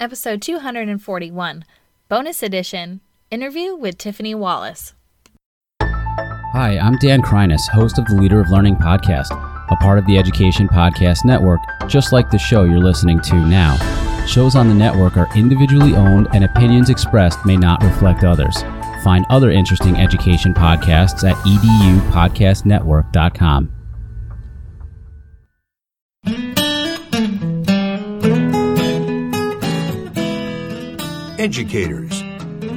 [0.00, 1.64] episode 241,
[2.08, 4.94] bonus edition interview with Tiffany Wallace.
[5.82, 9.30] Hi, I'm Dan Kreiness, host of the Leader of Learning podcast,
[9.70, 13.76] a part of the Education Podcast Network, just like the show you're listening to now.
[14.26, 18.62] Shows on the network are individually owned, and opinions expressed may not reflect others.
[19.04, 23.79] Find other interesting education podcasts at edupodcastnetwork.com.
[31.40, 32.22] Educators.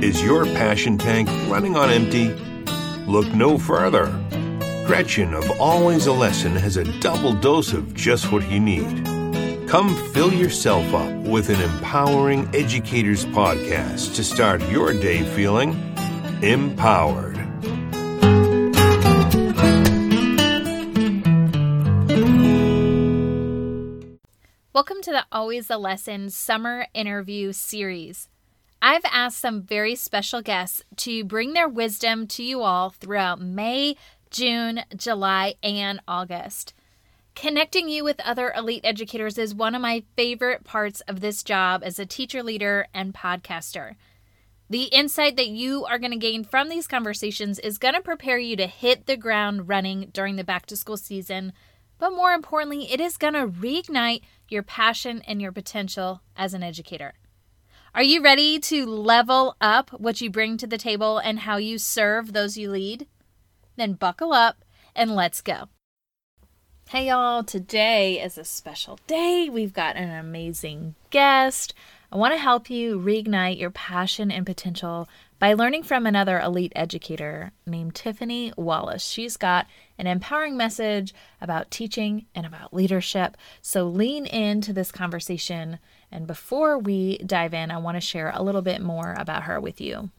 [0.02, 2.30] Is your passion tank running on empty?
[3.12, 4.06] Look no further.
[4.86, 9.06] Gretchen of Always a Lesson has a double dose of just what you need.
[9.68, 15.72] Come fill yourself up with an empowering educators podcast to start your day feeling
[16.42, 17.36] empowered.
[24.72, 28.30] Welcome to the Always a Lesson summer interview series.
[28.86, 33.96] I've asked some very special guests to bring their wisdom to you all throughout May,
[34.30, 36.74] June, July, and August.
[37.34, 41.82] Connecting you with other elite educators is one of my favorite parts of this job
[41.82, 43.96] as a teacher leader and podcaster.
[44.70, 48.38] The insight that you are going to gain from these conversations is going to prepare
[48.38, 51.54] you to hit the ground running during the back to school season,
[52.00, 56.64] but more importantly, it is going to reignite your passion and your potential as an
[56.64, 57.14] educator.
[57.96, 61.78] Are you ready to level up what you bring to the table and how you
[61.78, 63.06] serve those you lead?
[63.76, 65.70] Then buckle up and let's go.
[66.90, 69.48] Hey, y'all, today is a special day.
[69.48, 71.76] We've got an amazing guest.
[72.12, 75.08] I want to help you reignite your passion and potential
[75.38, 79.06] by learning from another elite educator named Tiffany Wallace.
[79.06, 79.68] She's got
[80.00, 83.38] an empowering message about teaching and about leadership.
[83.62, 85.80] So lean into this conversation
[86.14, 89.60] and before we dive in, I want to share a little bit more about her
[89.60, 90.12] with you.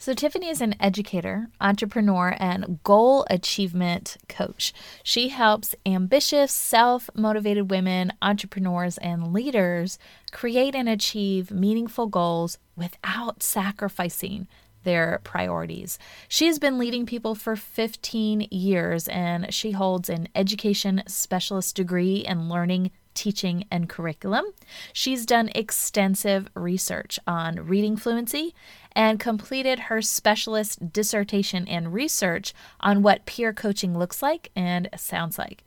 [0.00, 4.72] So, Tiffany is an educator, entrepreneur, and goal achievement coach.
[5.02, 9.98] She helps ambitious, self motivated women, entrepreneurs, and leaders
[10.30, 14.46] create and achieve meaningful goals without sacrificing
[14.84, 15.98] their priorities.
[16.28, 22.18] She has been leading people for 15 years and she holds an education specialist degree
[22.18, 24.44] in learning teaching, and curriculum.
[24.92, 28.54] She's done extensive research on reading fluency
[28.92, 35.36] and completed her specialist dissertation and research on what peer coaching looks like and sounds
[35.36, 35.64] like.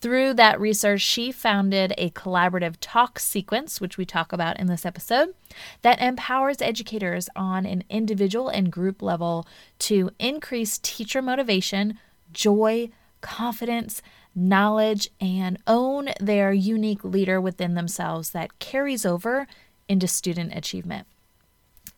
[0.00, 4.86] Through that research, she founded a collaborative talk sequence, which we talk about in this
[4.86, 5.34] episode,
[5.82, 9.48] that empowers educators on an individual and group level
[9.80, 11.98] to increase teacher motivation,
[12.32, 12.90] joy,
[13.20, 14.02] confidence,
[14.34, 19.46] knowledge, and own their unique leader within themselves that carries over
[19.88, 21.06] into student achievement.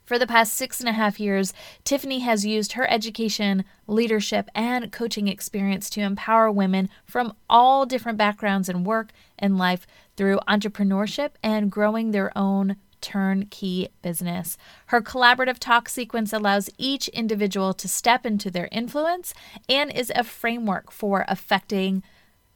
[0.06, 1.52] For the past six and a half years,
[1.82, 8.16] Tiffany has used her education, leadership, and coaching experience to empower women from all different
[8.16, 9.84] backgrounds in work and life
[10.16, 14.56] through entrepreneurship and growing their own turnkey business.
[14.86, 19.34] Her collaborative talk sequence allows each individual to step into their influence
[19.68, 22.04] and is a framework for affecting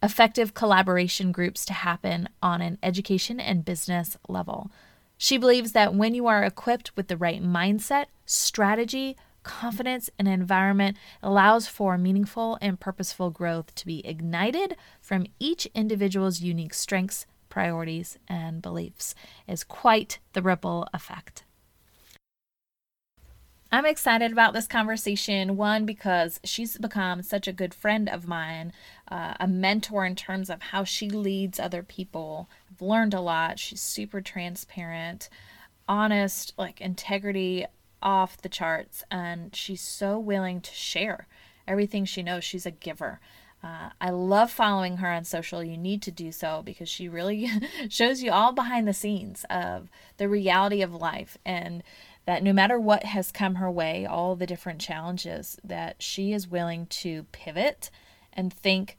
[0.02, 4.70] effective collaboration groups to happen on an education and business level.
[5.18, 10.96] She believes that when you are equipped with the right mindset, strategy, confidence, and environment
[11.22, 18.18] allows for meaningful and purposeful growth to be ignited from each individual's unique strengths, priorities,
[18.28, 19.14] and beliefs
[19.46, 21.44] is quite the ripple effect.
[23.72, 25.56] I'm excited about this conversation.
[25.56, 28.72] One, because she's become such a good friend of mine,
[29.08, 32.50] uh, a mentor in terms of how she leads other people.
[32.68, 33.60] I've learned a lot.
[33.60, 35.28] She's super transparent,
[35.88, 37.64] honest, like integrity
[38.02, 41.28] off the charts, and she's so willing to share
[41.68, 42.42] everything she knows.
[42.42, 43.20] She's a giver.
[43.62, 45.62] Uh, I love following her on social.
[45.62, 47.48] You need to do so because she really
[47.88, 51.82] shows you all behind the scenes of the reality of life and
[52.30, 56.46] that no matter what has come her way, all the different challenges, that she is
[56.46, 57.90] willing to pivot
[58.32, 58.96] and think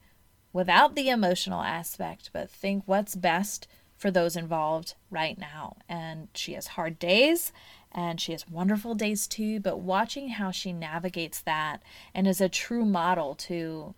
[0.51, 5.77] without the emotional aspect, but think what's best for those involved right now.
[5.87, 7.53] And she has hard days
[7.89, 11.81] and she has wonderful days too, but watching how she navigates that
[12.13, 13.95] and is a true model to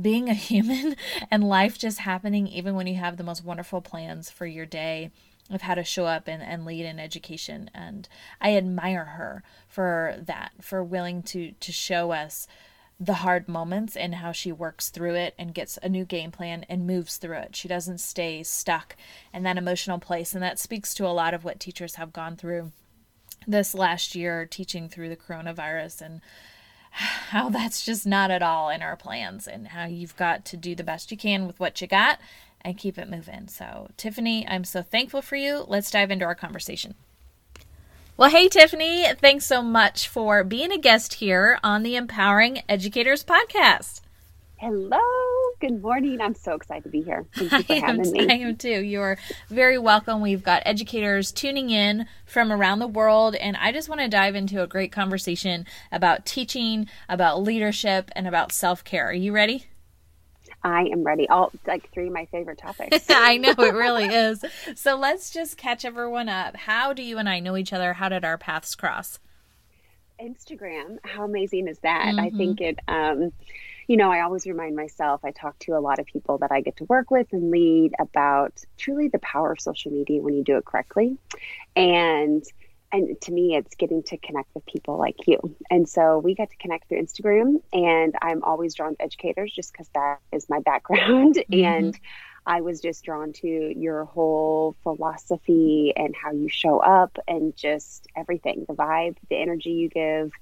[0.00, 0.96] being a human
[1.30, 5.12] and life just happening even when you have the most wonderful plans for your day
[5.50, 7.70] of how to show up and, and lead in education.
[7.74, 8.08] And
[8.40, 12.46] I admire her for that, for willing to to show us
[13.04, 16.64] the hard moments and how she works through it and gets a new game plan
[16.68, 17.56] and moves through it.
[17.56, 18.96] She doesn't stay stuck
[19.34, 20.34] in that emotional place.
[20.34, 22.70] And that speaks to a lot of what teachers have gone through
[23.46, 26.20] this last year teaching through the coronavirus and
[26.92, 30.74] how that's just not at all in our plans and how you've got to do
[30.74, 32.20] the best you can with what you got
[32.62, 33.48] and keep it moving.
[33.48, 35.64] So, Tiffany, I'm so thankful for you.
[35.68, 36.94] Let's dive into our conversation.
[38.16, 43.24] Well, hey, Tiffany, thanks so much for being a guest here on the Empowering Educators
[43.24, 44.00] podcast.
[44.58, 45.00] Hello.
[45.60, 46.20] Good morning.
[46.20, 47.24] I'm so excited to be here.
[47.34, 48.28] Thank you for I am, having me.
[48.28, 48.80] I am too.
[48.82, 49.18] You're
[49.48, 50.20] very welcome.
[50.20, 54.36] We've got educators tuning in from around the world, and I just want to dive
[54.36, 59.08] into a great conversation about teaching, about leadership, and about self care.
[59.08, 59.66] Are you ready?
[60.64, 61.28] I am ready.
[61.28, 63.06] All like three of my favorite topics.
[63.08, 64.44] I know it really is.
[64.76, 66.56] So let's just catch everyone up.
[66.56, 67.94] How do you and I know each other?
[67.94, 69.18] How did our paths cross?
[70.20, 70.98] Instagram.
[71.02, 72.14] How amazing is that?
[72.14, 72.20] Mm-hmm.
[72.20, 73.32] I think it um
[73.88, 76.60] you know, I always remind myself, I talk to a lot of people that I
[76.60, 80.44] get to work with and lead about truly the power of social media when you
[80.44, 81.18] do it correctly.
[81.74, 82.44] And
[82.92, 85.38] and to me it's getting to connect with people like you.
[85.70, 89.72] And so we got to connect through instagram and i'm always drawn to educators just
[89.72, 91.36] because that is my background.
[91.36, 91.64] Mm-hmm.
[91.64, 92.00] and
[92.46, 98.06] i was just drawn to your whole philosophy and how you show up and just
[98.16, 100.32] everything the vibe the energy you give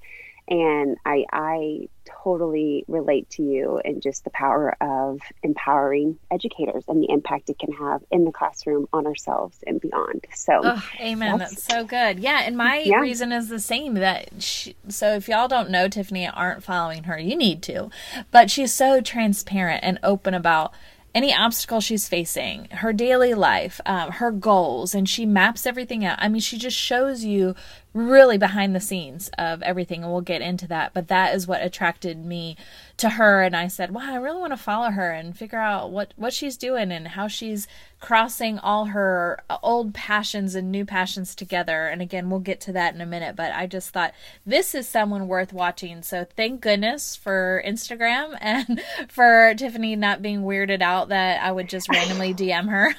[0.47, 1.87] and I I
[2.23, 7.57] totally relate to you and just the power of empowering educators and the impact it
[7.57, 10.25] can have in the classroom on ourselves and beyond.
[10.33, 11.37] So, oh, amen.
[11.39, 12.19] That's, that's, so good.
[12.19, 12.97] Yeah, and my yeah.
[12.97, 13.95] reason is the same.
[13.95, 17.89] That she, so if y'all don't know Tiffany, aren't following her, you need to.
[18.31, 20.73] But she's so transparent and open about
[21.13, 26.17] any obstacle she's facing, her daily life, um, her goals, and she maps everything out.
[26.21, 27.55] I mean, she just shows you
[27.93, 30.93] really behind the scenes of everything, and we'll get into that.
[30.93, 32.55] But that is what attracted me
[33.01, 35.91] to her, and I said, "Wow, I really want to follow her and figure out
[35.91, 37.67] what what she's doing and how she's
[37.99, 42.93] crossing all her old passions and new passions together." And again, we'll get to that
[42.93, 43.35] in a minute.
[43.35, 44.13] But I just thought
[44.45, 46.03] this is someone worth watching.
[46.03, 51.69] So thank goodness for Instagram and for Tiffany not being weirded out that I would
[51.69, 52.95] just randomly DM her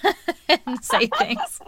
[0.66, 1.60] and say things.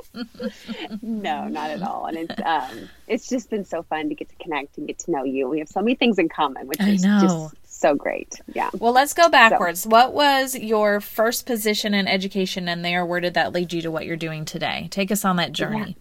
[1.03, 4.37] no, not at all, and it's um it's just been so fun to get to
[4.37, 5.49] connect and get to know you.
[5.49, 7.55] We have so many things in common, which is just
[7.85, 8.41] so great.
[8.55, 8.71] Yeah.
[8.79, 9.81] Well, let's go backwards.
[9.81, 9.91] So.
[9.91, 13.05] What was your first position in education and there?
[13.05, 14.89] Where did that lead you to what you're doing today?
[14.91, 15.95] Take us on that journey.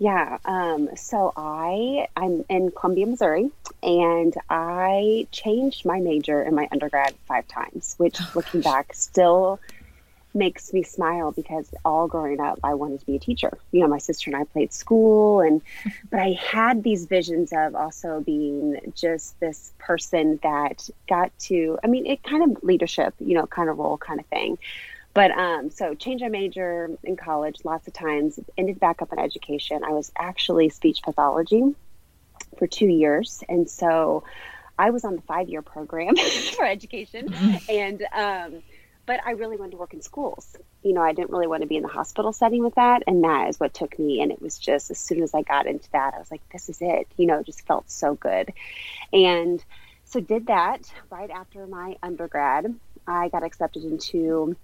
[0.00, 0.38] Yeah.
[0.44, 6.66] yeah um, so I I'm in Columbia, Missouri, and I changed my major in my
[6.72, 9.60] undergrad five times, which oh, looking back still
[10.34, 13.58] makes me smile because all growing up I wanted to be a teacher.
[13.70, 15.62] You know, my sister and I played school and
[16.10, 21.86] but I had these visions of also being just this person that got to I
[21.86, 24.58] mean it kind of leadership, you know, kind of role kind of thing.
[25.14, 29.18] But um so change my major in college lots of times, ended back up in
[29.18, 29.84] education.
[29.84, 31.74] I was actually speech pathology
[32.58, 34.24] for 2 years and so
[34.78, 36.16] I was on the 5-year program
[36.56, 37.70] for education mm-hmm.
[37.70, 38.62] and um
[39.06, 40.56] but I really wanted to work in schools.
[40.82, 43.02] You know, I didn't really want to be in the hospital setting with that.
[43.06, 44.20] And that is what took me.
[44.20, 46.68] And it was just as soon as I got into that, I was like, this
[46.68, 47.08] is it.
[47.16, 48.52] You know, it just felt so good.
[49.12, 49.64] And
[50.04, 52.74] so did that right after my undergrad.
[53.06, 54.56] I got accepted into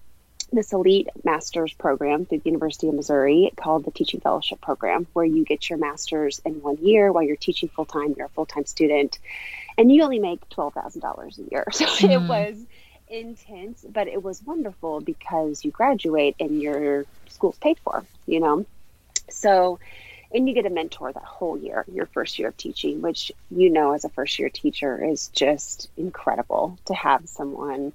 [0.53, 5.25] this elite master's program through the University of Missouri called the Teaching Fellowship Program, where
[5.25, 8.15] you get your master's in one year while you're teaching full time.
[8.17, 9.19] You're a full time student,
[9.77, 11.65] and you only make twelve thousand dollars a year.
[11.73, 12.11] So mm.
[12.11, 12.57] it was
[13.11, 18.67] intense, but it was wonderful because you graduate and your school's paid for, you know?
[19.31, 19.79] So,
[20.33, 23.71] and you get a mentor that whole year, your first year of teaching, which you
[23.71, 27.93] know, as a first year teacher, is just incredible to have someone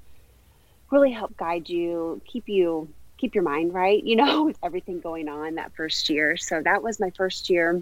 [0.91, 5.29] really help guide you, keep you keep your mind right, you know, with everything going
[5.29, 6.35] on that first year.
[6.37, 7.81] So that was my first year.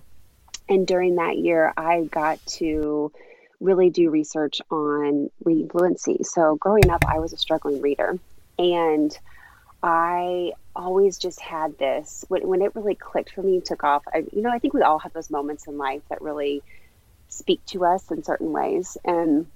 [0.69, 3.11] And during that year, I got to
[3.61, 6.23] really do research on reading fluency.
[6.23, 8.17] So growing up, I was a struggling reader.
[8.59, 9.17] And
[9.83, 14.03] I always just had this when, when it really clicked for me, took off.
[14.13, 16.61] I, you know, I think we all have those moments in life that really
[17.29, 18.97] speak to us in certain ways.
[19.05, 19.47] And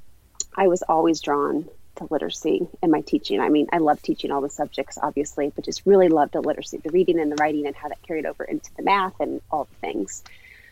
[0.56, 3.40] I was always drawn to literacy in my teaching.
[3.40, 6.78] I mean, I love teaching all the subjects, obviously, but just really loved the literacy,
[6.78, 9.66] the reading and the writing, and how that carried over into the math and all
[9.66, 10.24] the things.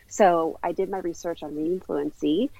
[0.08, 2.52] So I did my research on reading fluency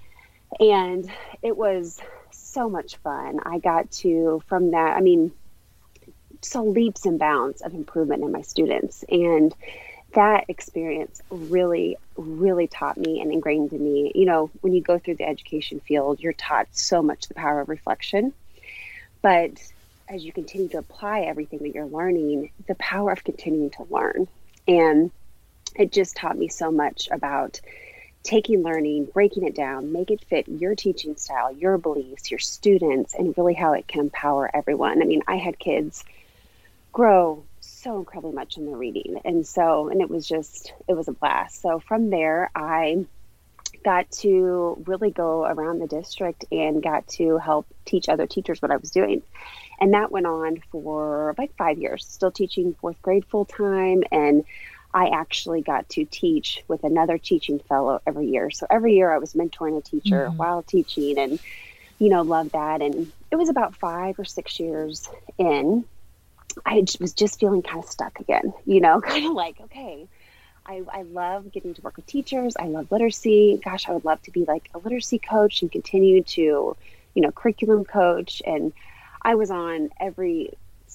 [0.60, 1.10] and
[1.42, 2.00] it was
[2.32, 3.40] so much fun.
[3.46, 5.32] I got to, from that, I mean,
[6.42, 9.04] so leaps and bounds of improvement in my students.
[9.10, 9.54] And
[10.14, 14.12] that experience really, really taught me and ingrained in me.
[14.14, 17.62] You know, when you go through the education field, you're taught so much the power
[17.62, 18.34] of reflection.
[19.22, 19.52] But
[20.08, 24.28] as you continue to apply everything that you're learning, the power of continuing to learn.
[24.68, 25.12] And
[25.76, 27.60] it just taught me so much about
[28.24, 33.14] taking learning, breaking it down, make it fit your teaching style, your beliefs, your students,
[33.14, 35.02] and really how it can empower everyone.
[35.02, 36.04] I mean, I had kids
[36.94, 39.20] grow so incredibly much in their reading.
[39.26, 41.62] And so, and it was just, it was a blast.
[41.62, 43.06] So from there, I
[43.84, 48.72] got to really go around the district and got to help teach other teachers what
[48.72, 49.22] I was doing.
[49.82, 54.04] And that went on for like five years, still teaching fourth grade full time.
[54.12, 54.46] And
[54.94, 58.52] I actually got to teach with another teaching fellow every year.
[58.52, 60.38] So every year I was mentoring a teacher mm-hmm.
[60.38, 61.40] while teaching and,
[62.00, 62.82] you know, loved that.
[62.82, 65.86] And it was about five or six years in
[66.66, 70.08] I was just feeling kind of stuck again, you know, kind of like, okay,
[70.66, 72.56] I, I love getting to work with teachers.
[72.58, 73.60] I love literacy.
[73.64, 77.32] Gosh, I would love to be like a literacy coach and continue to, you know,
[77.32, 78.42] curriculum coach.
[78.46, 78.74] And
[79.22, 80.54] I was on every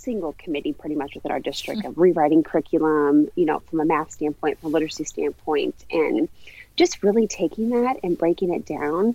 [0.08, 4.10] single committee pretty much within our district of rewriting curriculum, you know, from a math
[4.10, 6.30] standpoint, from a literacy standpoint, and
[6.76, 9.14] just really taking that and breaking it down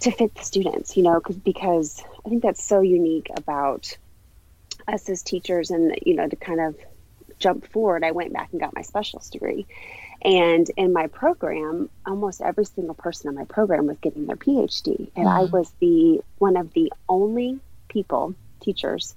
[0.00, 3.94] to fit the students, you know, because I think that's so unique about
[4.88, 6.74] us as teachers and you know to kind of
[7.38, 9.66] jump forward i went back and got my specialist degree
[10.22, 14.86] and in my program almost every single person in my program was getting their phd
[14.86, 15.28] and mm-hmm.
[15.28, 19.14] i was the one of the only people teachers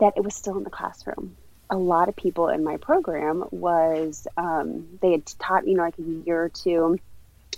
[0.00, 1.36] that it was still in the classroom
[1.70, 5.98] a lot of people in my program was um, they had taught you know like
[5.98, 6.98] a year or two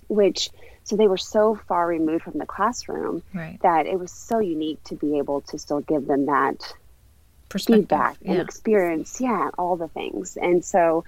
[0.09, 0.51] which
[0.85, 3.59] so they were so far removed from the classroom right.
[3.63, 6.75] that it was so unique to be able to still give them that
[7.59, 9.21] feedback and experience.
[9.21, 10.37] Yeah, all the things.
[10.37, 11.05] And so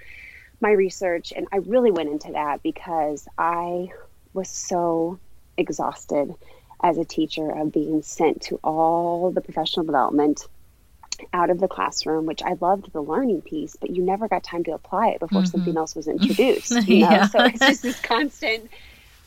[0.61, 3.89] my research, and I really went into that because I
[4.33, 5.19] was so
[5.57, 6.35] exhausted
[6.83, 10.47] as a teacher of being sent to all the professional development
[11.33, 14.65] out of the classroom, which I loved the learning piece, but you never got time
[14.65, 15.51] to apply it before mm-hmm.
[15.51, 16.73] something else was introduced.
[16.85, 17.29] You know, yeah.
[17.29, 18.71] so it's just this constant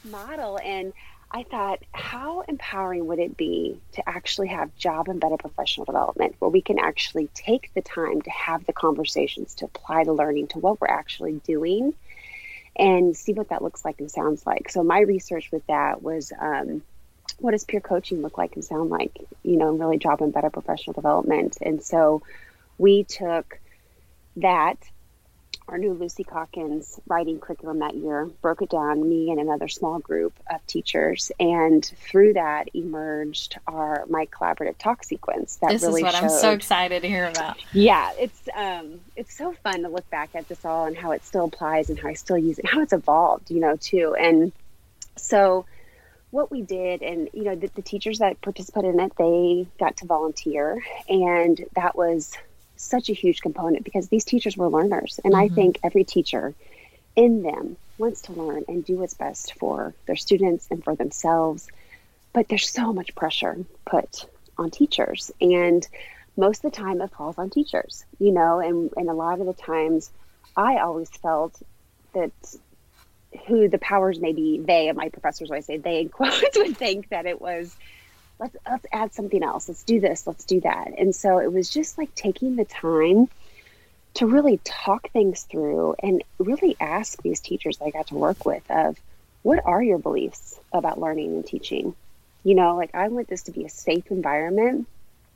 [0.04, 0.60] model.
[0.64, 0.94] And
[1.32, 6.50] I thought, how empowering would it be to actually have job embedded professional development where
[6.50, 10.60] we can actually take the time to have the conversations to apply the learning to
[10.60, 11.94] what we're actually doing
[12.78, 14.70] and see what that looks like and sounds like.
[14.70, 16.84] So, my research with that was um,
[17.40, 20.54] what does peer coaching look like and sound like, you know, and really job embedded
[20.54, 21.58] professional development.
[21.62, 22.22] And so,
[22.78, 23.60] we took
[24.38, 24.78] that
[25.68, 30.00] our new Lucy Calkins writing curriculum that year, broke it down, me and another small
[30.00, 31.32] group of teachers.
[31.40, 36.24] And through that emerged our my collaborative talk sequence that this really is what showed,
[36.24, 37.58] I'm so excited to hear about.
[37.74, 41.26] Yeah, it's um it's so fun to look back at this all and how it
[41.26, 44.16] still applies and how I still use it, how it's evolved, you know, too.
[44.18, 44.54] And
[45.18, 45.66] so
[46.32, 49.96] what we did and you know the, the teachers that participated in it they got
[49.98, 52.38] to volunteer and that was
[52.78, 55.20] such a huge component because these teachers were learners.
[55.24, 55.52] And mm-hmm.
[55.52, 56.54] I think every teacher
[57.16, 61.68] in them wants to learn and do what's best for their students and for themselves.
[62.34, 64.26] But there's so much pressure put
[64.58, 65.32] on teachers.
[65.42, 65.88] And
[66.38, 69.48] most of the time it falls on teachers, you know, and, and a lot of
[69.48, 70.12] the times
[70.56, 71.60] I always felt
[72.14, 72.32] that
[73.48, 76.78] who the powers may be, they, and my professors always say they in quotes, would
[76.78, 77.76] think that it was
[78.40, 79.68] let's let's add something else.
[79.68, 80.28] Let's do this.
[80.28, 80.92] Let's do that.
[80.98, 83.30] And so it was just like taking the time
[84.16, 88.64] to really talk things through and really ask these teachers i got to work with
[88.70, 88.98] of
[89.44, 91.96] what are your beliefs about learning and teaching?
[92.44, 94.88] You know like i want this to be a safe environment.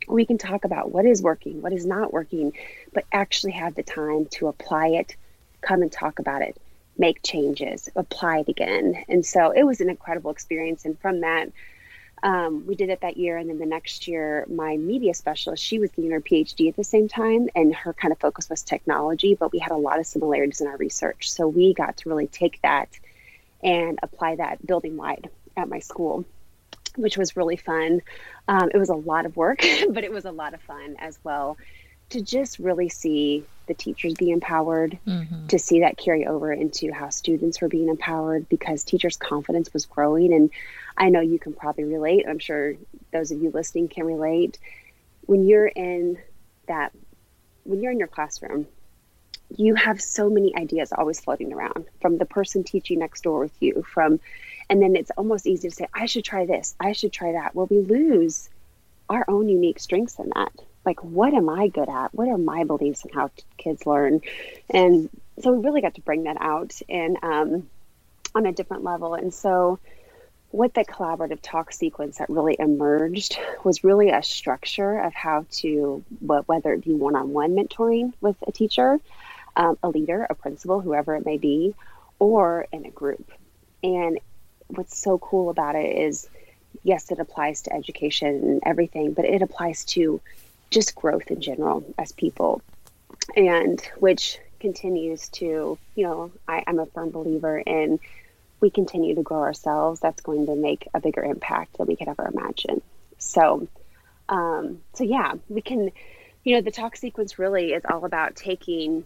[0.08, 2.54] We can talk about what is working what is not working
[2.94, 5.16] but actually have the time to apply it
[5.62, 6.60] come and talk about it
[7.02, 9.04] make changes apply it again.
[9.10, 10.86] And so it was an incredible experience.
[10.86, 11.52] And from that
[12.24, 13.38] um, we did it that year.
[13.38, 16.84] And then the next year my media specialist she was getting her phd at the
[16.84, 20.06] same time and her kind of focus was technology but we had a lot of
[20.06, 21.32] similarities in our research.
[21.32, 22.90] So we got to really take that
[23.64, 26.24] and apply that building wide at my school
[26.98, 28.02] which was really fun.
[28.50, 31.18] Um, it was a lot of work but it was a lot of fun as
[31.24, 31.58] well
[32.12, 35.48] to just really see the teachers be empowered, mm-hmm.
[35.48, 39.86] to see that carry over into how students were being empowered because teachers' confidence was
[39.86, 40.34] growing.
[40.34, 40.52] And
[40.98, 42.26] I know you can probably relate.
[42.28, 42.76] I'm sure
[43.14, 44.60] those of you listening can relate.
[45.26, 46.18] When you're in
[46.68, 46.92] that,
[47.64, 48.68] when you're in your classroom,
[49.56, 53.56] you have so many ideas always floating around from the person teaching next door with
[53.62, 54.20] you, from,
[54.70, 57.56] and then it's almost easy to say, I should try this, I should try that.
[57.56, 58.50] Well, we lose
[59.10, 60.52] our own unique strengths in that
[60.86, 62.14] like what am i good at?
[62.14, 64.22] What are my beliefs and how kids learn?
[64.70, 65.10] And
[65.42, 67.70] so we really got to bring that out and um,
[68.36, 69.14] on a different level.
[69.14, 69.80] And so
[70.52, 76.04] what the collaborative talk sequence that really emerged was really a structure of how to
[76.20, 79.00] whether it be one-on-one mentoring with a teacher
[79.56, 81.74] um, a leader a principal whoever it may be
[82.20, 83.32] or in a group.
[83.82, 84.20] And
[84.68, 86.30] what's so cool about it is
[86.84, 90.22] yes it applies to education and everything but it applies to
[90.72, 92.62] just growth in general as people
[93.36, 98.00] and which continues to you know I, i'm a firm believer in
[98.62, 102.08] we continue to grow ourselves, that's going to make a bigger impact than we could
[102.08, 102.82] ever imagine.
[103.18, 103.68] So,
[104.30, 105.92] um, so yeah, we can,
[106.44, 109.04] you know, the talk sequence really is all about taking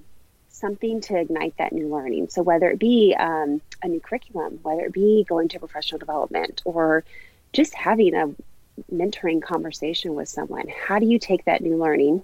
[0.49, 2.29] something to ignite that new learning.
[2.29, 6.61] So whether it be um, a new curriculum, whether it be going to professional development,
[6.65, 7.03] or
[7.53, 8.35] just having a
[8.91, 12.23] mentoring conversation with someone, how do you take that new learning,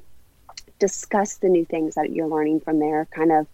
[0.80, 3.48] discuss the new things that you're learning from there, kind of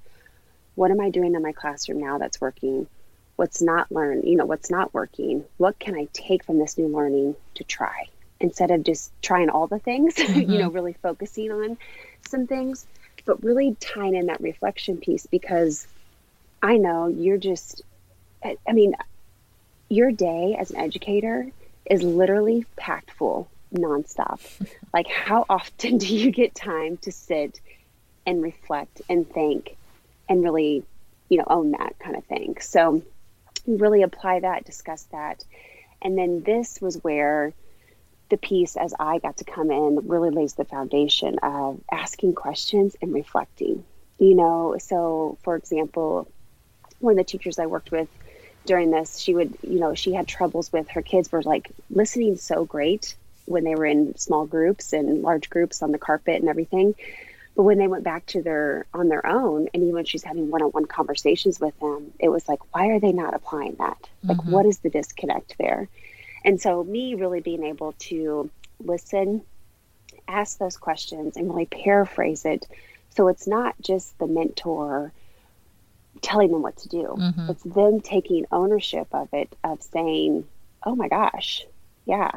[0.76, 2.88] what am I doing in my classroom now that's working?
[3.38, 5.46] what's not learned, you know, what's not working.
[5.58, 9.68] What can I take from this new learning to try instead of just trying all
[9.68, 10.52] the things, mm-hmm.
[10.52, 11.78] you know, really focusing on
[12.28, 12.86] some things,
[13.26, 15.88] but really tying in that reflection piece because
[16.62, 17.84] I know you're just,
[18.44, 18.96] I mean,
[19.88, 21.50] your day as an educator
[21.90, 24.40] is literally packed full nonstop.
[24.94, 27.60] like, how often do you get time to sit
[28.26, 29.76] and reflect and think
[30.30, 30.84] and really,
[31.30, 32.58] you know, own that kind of thing?
[32.60, 33.02] So,
[33.66, 35.44] really apply that, discuss that.
[36.02, 37.54] And then this was where
[38.30, 42.96] the piece, as I got to come in, really lays the foundation of asking questions
[43.02, 43.84] and reflecting.
[44.20, 46.28] You know, so for example,
[47.00, 48.10] one of the teachers I worked with
[48.68, 52.38] during this, she would, you know, she had troubles with her kids were like listening
[52.38, 56.50] so great when they were in small groups and large groups on the carpet and
[56.50, 56.94] everything.
[57.56, 60.52] But when they went back to their on their own, and even when she's having
[60.52, 63.98] one-on-one conversations with them, it was like, why are they not applying that?
[64.24, 64.52] Like, mm-hmm.
[64.52, 65.90] what is the disconnect there?
[66.46, 69.42] And so, me really being able to listen,
[70.28, 72.68] ask those questions, and really paraphrase it,
[73.16, 75.12] so it's not just the mentor
[76.22, 77.16] telling them what to do.
[77.18, 77.50] Mm-hmm.
[77.50, 80.46] It's them taking ownership of it, of saying,
[80.84, 81.66] oh my gosh,
[82.06, 82.32] yeah,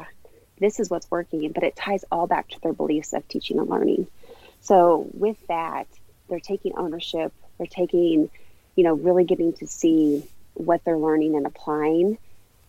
[0.59, 1.51] this is what's working.
[1.51, 4.07] But it ties all back to their beliefs of teaching and learning.
[4.61, 5.87] So with that,
[6.29, 7.33] they're taking ownership.
[7.57, 8.29] They're taking,
[8.75, 12.17] you know, really getting to see what they're learning and applying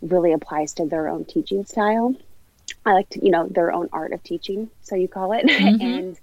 [0.02, 2.14] really applies to their own teaching style.
[2.84, 5.46] I like to, you know, their own art of teaching, so you call it.
[5.62, 5.80] Mm-hmm.
[5.80, 6.20] and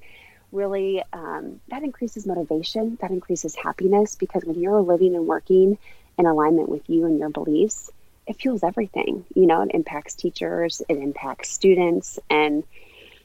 [0.52, 5.78] really, um, that increases motivation, that increases happiness because when you're living and working
[6.18, 7.92] in alignment with you and your beliefs,
[8.28, 9.26] it fuels everything.
[9.34, 12.20] You know, it impacts teachers, it impacts students.
[12.30, 12.64] And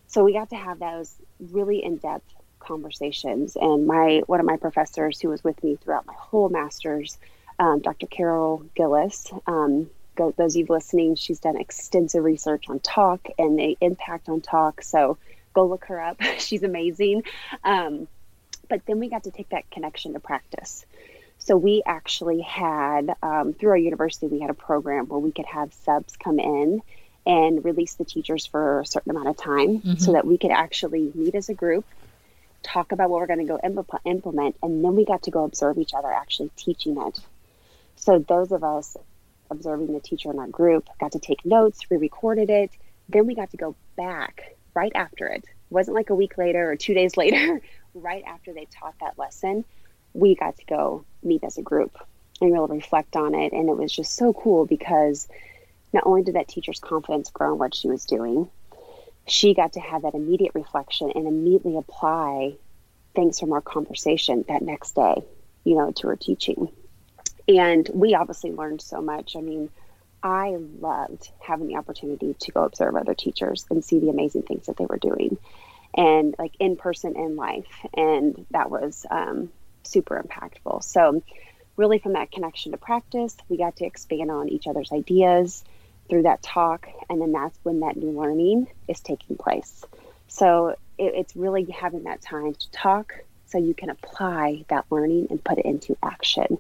[0.07, 1.15] so we got to have those
[1.53, 3.57] really in depth conversations.
[3.57, 7.19] And my one of my professors who was with me throughout my whole master's,
[7.59, 8.07] um, Dr.
[8.07, 9.33] Carol Gilles.
[9.47, 14.29] Um, go, those of you listening, she's done extensive research on talk and the impact
[14.29, 14.83] on talk.
[14.83, 15.19] So
[15.55, 16.21] go look her up.
[16.39, 17.25] she's amazing.
[17.63, 18.09] Um,
[18.69, 20.85] but then we got to take that connection to practice.
[21.39, 25.47] So we actually had, um, through our university, we had a program where we could
[25.47, 26.81] have subs come in
[27.27, 29.95] and release the teachers for a certain amount of time mm-hmm.
[29.97, 31.85] so that we could actually meet as a group
[32.65, 33.61] talk about what we're going to go
[34.05, 37.21] implement, and then we got to go observe each other actually teaching it.
[37.97, 38.97] So those of us
[39.51, 42.71] observing the teacher in our group got to take notes, we recorded it,
[43.09, 45.45] then we got to go back right after it.
[45.45, 47.61] it wasn't like a week later or two days later,
[47.95, 49.65] right after they taught that lesson,
[50.13, 51.97] we got to go meet as a group
[52.41, 53.53] and really reflect on it.
[53.53, 55.29] And it was just so cool because
[55.93, 58.49] not only did that teacher's confidence grow in what she was doing,
[59.27, 62.55] she got to have that immediate reflection and immediately apply
[63.15, 65.23] things from our conversation that next day,
[65.65, 66.69] you know, to her teaching.
[67.49, 69.37] And we obviously learned so much.
[69.37, 69.71] I mean,
[70.25, 74.67] I loved having the opportunity to go observe other teachers and see the amazing things
[74.67, 75.37] that they were doing
[75.95, 77.87] and like in person in life.
[77.93, 79.53] And that was um,
[79.85, 80.83] super impactful.
[80.83, 81.23] So,
[81.77, 85.63] really, from that connection to practice, we got to expand on each other's ideas
[86.09, 86.89] through that talk.
[87.09, 89.85] And then that's when that new learning is taking place.
[90.29, 93.15] So it, it's really having that time to talk
[93.47, 96.59] so you can apply that learning and put it into action.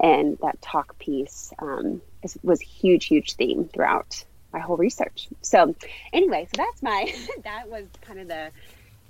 [0.00, 5.28] And that talk piece um, is, was huge, huge theme throughout my whole research.
[5.42, 5.74] So
[6.12, 7.12] anyway, so that's my,
[7.44, 8.50] that was kind of the,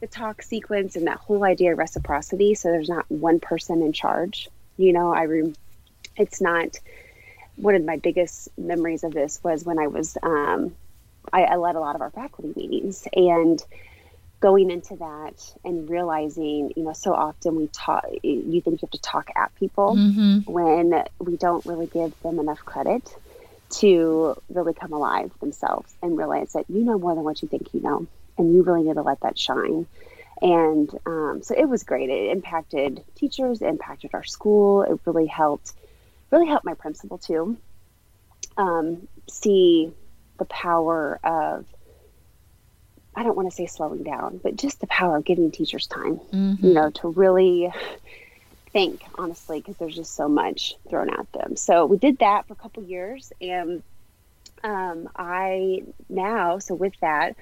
[0.01, 2.55] the talk sequence and that whole idea of reciprocity.
[2.55, 4.49] So there's not one person in charge.
[4.77, 5.55] You know, I, re-
[6.17, 6.79] it's not,
[7.57, 10.75] one of my biggest memories of this was when I was um,
[11.33, 13.63] I, I, led a lot of our faculty meetings and
[14.45, 18.91] going into that and realizing, you know, so often we talk, you think you have
[18.91, 20.41] to talk at people Mm-hmm.
[20.53, 23.09] when we don't really give them enough credit
[23.81, 27.73] to really come alive themselves and realize that you know more than what you think
[27.73, 29.87] you know, and you really need to let that shine.
[30.43, 32.11] And um, so it was great.
[32.11, 34.83] It impacted teachers, it impacted our school.
[34.83, 35.73] It really helped,
[36.31, 37.57] really helped my principal too.
[38.59, 39.91] Um, see
[40.39, 41.65] the power of
[43.17, 46.21] I don't want to say slowing down, but just the power of giving teachers time,
[46.33, 46.67] Mm-hmm.
[46.67, 47.73] you know, to really
[48.73, 51.57] think honestly, because there's just so much thrown at them.
[51.57, 53.83] So we did that for a couple years, and
[54.63, 57.37] um, I now, so with that,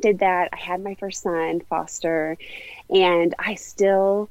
[0.00, 0.50] did that.
[0.52, 2.36] I had my first son, Foster,
[2.90, 4.30] and I still,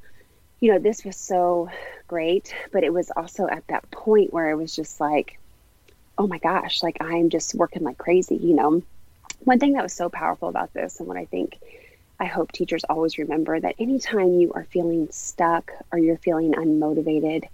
[0.60, 1.70] you know, this was so
[2.06, 5.38] great, but it was also at that point where it was just like,
[6.18, 8.82] oh my gosh, like I'm just working like crazy, you know
[9.40, 11.58] one thing that was so powerful about this and what I think
[12.20, 17.44] I hope teachers always remember that anytime you are feeling stuck or you're feeling unmotivated,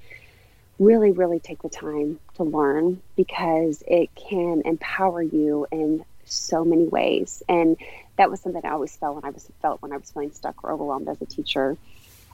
[0.81, 6.89] really, really take the time to learn because it can empower you in so many
[6.89, 7.45] ways.
[7.49, 7.77] And
[8.17, 10.65] that was something I always felt when I was felt when I was feeling stuck
[10.65, 11.77] or overwhelmed as a teacher.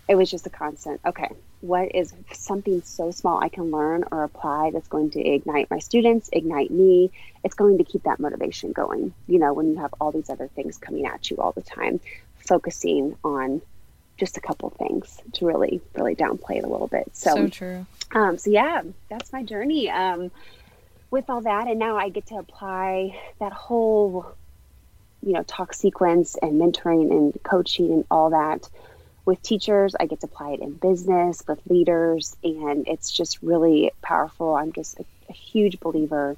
[0.08, 1.28] It was just a constant, okay,
[1.62, 5.78] what is something so small I can learn or apply that's going to ignite my
[5.78, 7.12] students, ignite me?
[7.44, 10.48] It's going to keep that motivation going, you know, when you have all these other
[10.48, 12.00] things coming at you all the time,
[12.34, 13.62] focusing on
[14.18, 17.08] just a couple things to really, really downplay it a little bit.
[17.12, 17.86] So, So true.
[18.12, 20.32] um, so yeah, that's my journey um,
[21.12, 24.34] with all that, and now I get to apply that whole,
[25.24, 28.68] you know, talk sequence and mentoring and coaching and all that
[29.24, 29.94] with teachers.
[29.98, 34.54] I get to apply it in business with leaders, and it's just really powerful.
[34.54, 36.36] I'm just a, a huge believer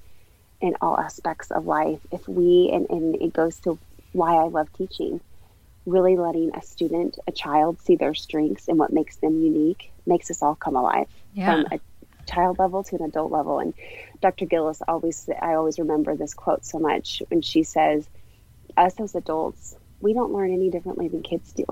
[0.61, 2.01] in all aspects of life.
[2.11, 3.79] If we and, and it goes to
[4.13, 5.21] why I love teaching
[5.87, 10.31] really letting a student, a child, see their strengths and what makes them unique makes
[10.31, 11.47] us all come alive Yeah.
[11.47, 11.81] from a
[12.27, 13.59] child level to an adult level.
[13.59, 13.75] And
[14.21, 14.47] Dr.
[14.47, 18.09] Gilles always, I always remember this quote so much when she says,
[18.77, 21.65] "Us as adults, we don't learn any differently than kids do."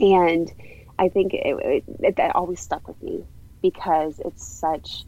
[0.00, 0.50] And
[0.98, 3.24] I think it, it, it, that always stuck with me
[3.62, 5.04] because it's such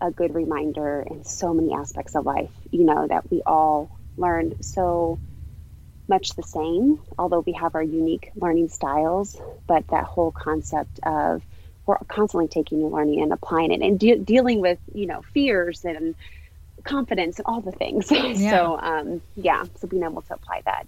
[0.00, 2.52] a good reminder in so many aspects of life.
[2.70, 5.18] You know that we all learn so
[6.08, 9.36] much the same, although we have our unique learning styles.
[9.66, 11.42] But that whole concept of
[11.86, 15.84] we're constantly taking new learning and applying it and de- dealing with, you know, fears
[15.84, 16.14] and
[16.84, 18.06] confidence and all the things.
[18.50, 20.86] so, um, yeah, so being able to apply that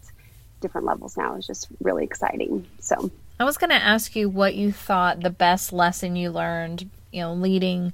[0.60, 2.66] different levels now is just really exciting.
[2.80, 6.90] So, I was going to ask you what you thought the best lesson you learned,
[7.12, 7.92] you know, leading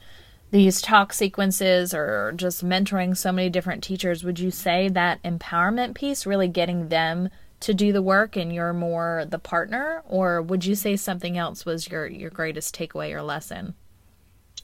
[0.50, 4.24] these talk sequences or just mentoring so many different teachers.
[4.24, 7.28] Would you say that empowerment piece, really getting them
[7.60, 10.02] to do the work and you're more the partner?
[10.08, 13.74] Or would you say something else was your, your greatest takeaway or lesson?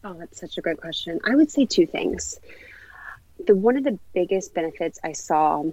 [0.02, 1.20] Oh, that's such a great question.
[1.24, 2.40] I would say two things.
[3.46, 5.64] The one of the biggest benefits I saw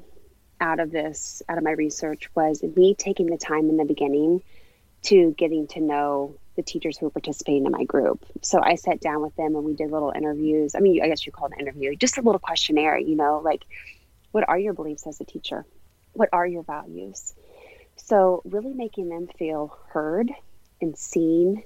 [0.59, 4.41] out of this, out of my research, was me taking the time in the beginning
[5.03, 8.25] to getting to know the teachers who were participating in my group.
[8.41, 10.75] So I sat down with them and we did little interviews.
[10.75, 13.39] I mean, I guess you call it an interview, just a little questionnaire, you know,
[13.43, 13.63] like
[14.31, 15.65] what are your beliefs as a teacher?
[16.13, 17.33] What are your values?
[17.95, 20.31] So really making them feel heard
[20.81, 21.63] and seen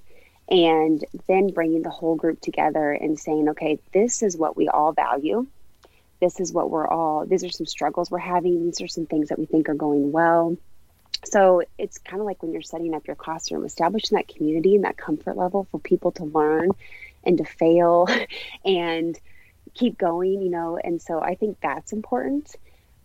[0.49, 4.91] and then bringing the whole group together and saying, okay, this is what we all
[4.91, 5.47] value.
[6.19, 8.65] This is what we're all, these are some struggles we're having.
[8.65, 10.57] These are some things that we think are going well.
[11.23, 14.85] So it's kind of like when you're setting up your classroom, establishing that community and
[14.85, 16.71] that comfort level for people to learn
[17.23, 18.07] and to fail
[18.65, 19.19] and
[19.73, 20.77] keep going, you know.
[20.77, 22.55] And so I think that's important,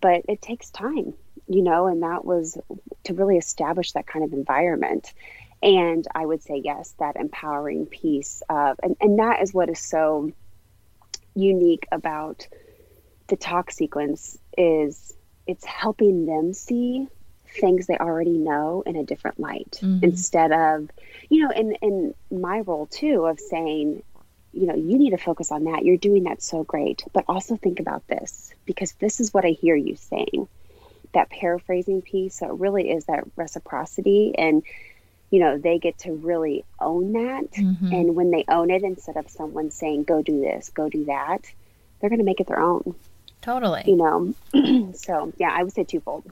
[0.01, 1.15] but it takes time,
[1.47, 2.59] you know, and that was
[3.05, 5.13] to really establish that kind of environment.
[5.63, 9.79] And I would say, yes, that empowering piece of, and, and that is what is
[9.79, 10.33] so
[11.35, 12.47] unique about
[13.29, 15.15] the talk sequence is
[15.47, 17.09] it's helping them see
[17.61, 20.03] things they already know in a different light Mhm.
[20.03, 20.91] instead of
[21.31, 24.03] you know in in my role too of saying
[24.53, 25.85] you know you need to focus on that.
[25.85, 27.05] You're doing that so great.
[27.13, 30.49] But also think about this because this is what i hear you saying.
[31.13, 34.63] That paraphrasing piece so it really is that reciprocity and
[35.31, 37.51] you know they get to really own that.
[37.53, 37.93] Mhm.
[37.93, 41.43] and when they own it instead of someone saying go do this go do that
[41.99, 42.95] they're going to make it their own.
[43.41, 43.83] Totally.
[43.87, 44.35] you know?
[44.95, 46.25] So yeah i would say twofold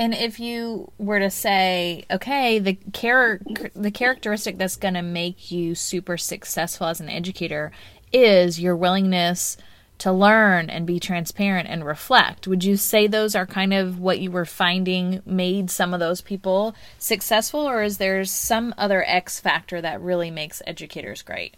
[0.00, 3.40] And if you were to say, okay, the char-
[3.76, 7.70] the characteristic that's going to make you super successful as an educator
[8.10, 9.58] is your willingness
[9.98, 12.46] to learn and be transparent and reflect.
[12.48, 16.22] Would you say those are kind of what you were finding made some of those
[16.22, 21.54] people successful, or is there some other X factor that really makes educators great?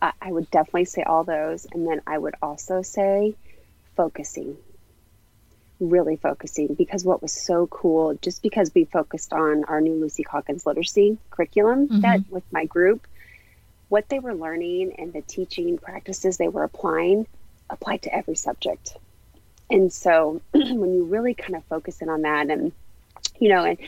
[0.00, 1.66] I would definitely say all those.
[1.72, 3.34] And then I would also say
[3.96, 4.56] focusing,
[5.80, 10.24] really focusing, because what was so cool, just because we focused on our new Lucy
[10.24, 12.00] Calkins literacy curriculum mm-hmm.
[12.00, 13.06] that with my group,
[13.88, 17.26] what they were learning and the teaching practices they were applying
[17.70, 18.96] applied to every subject.
[19.70, 22.72] And so when you really kind of focus in on that and
[23.38, 23.78] you know and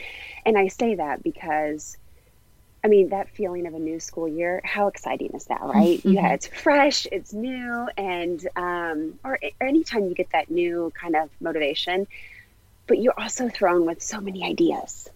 [0.45, 1.97] and I say that because
[2.83, 5.99] I mean that feeling of a new school year, how exciting is that, right?
[5.99, 6.13] Mm-hmm.
[6.13, 11.17] Yeah, it's fresh, it's new and um or, or anytime you get that new kind
[11.17, 12.07] of motivation,
[12.87, 15.09] but you're also thrown with so many ideas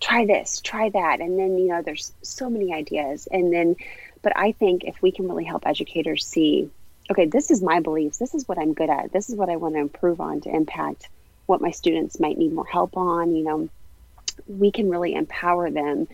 [0.00, 1.20] try this, try that.
[1.20, 3.28] And then, you know, there's so many ideas.
[3.30, 3.76] And then
[4.22, 6.70] but I think if we can really help educators see,
[7.10, 9.56] okay, this is my beliefs, this is what I'm good at, this is what I
[9.56, 11.08] want to improve on to impact
[11.46, 13.68] what my students might need more help on, you know,
[14.46, 16.06] we can really empower them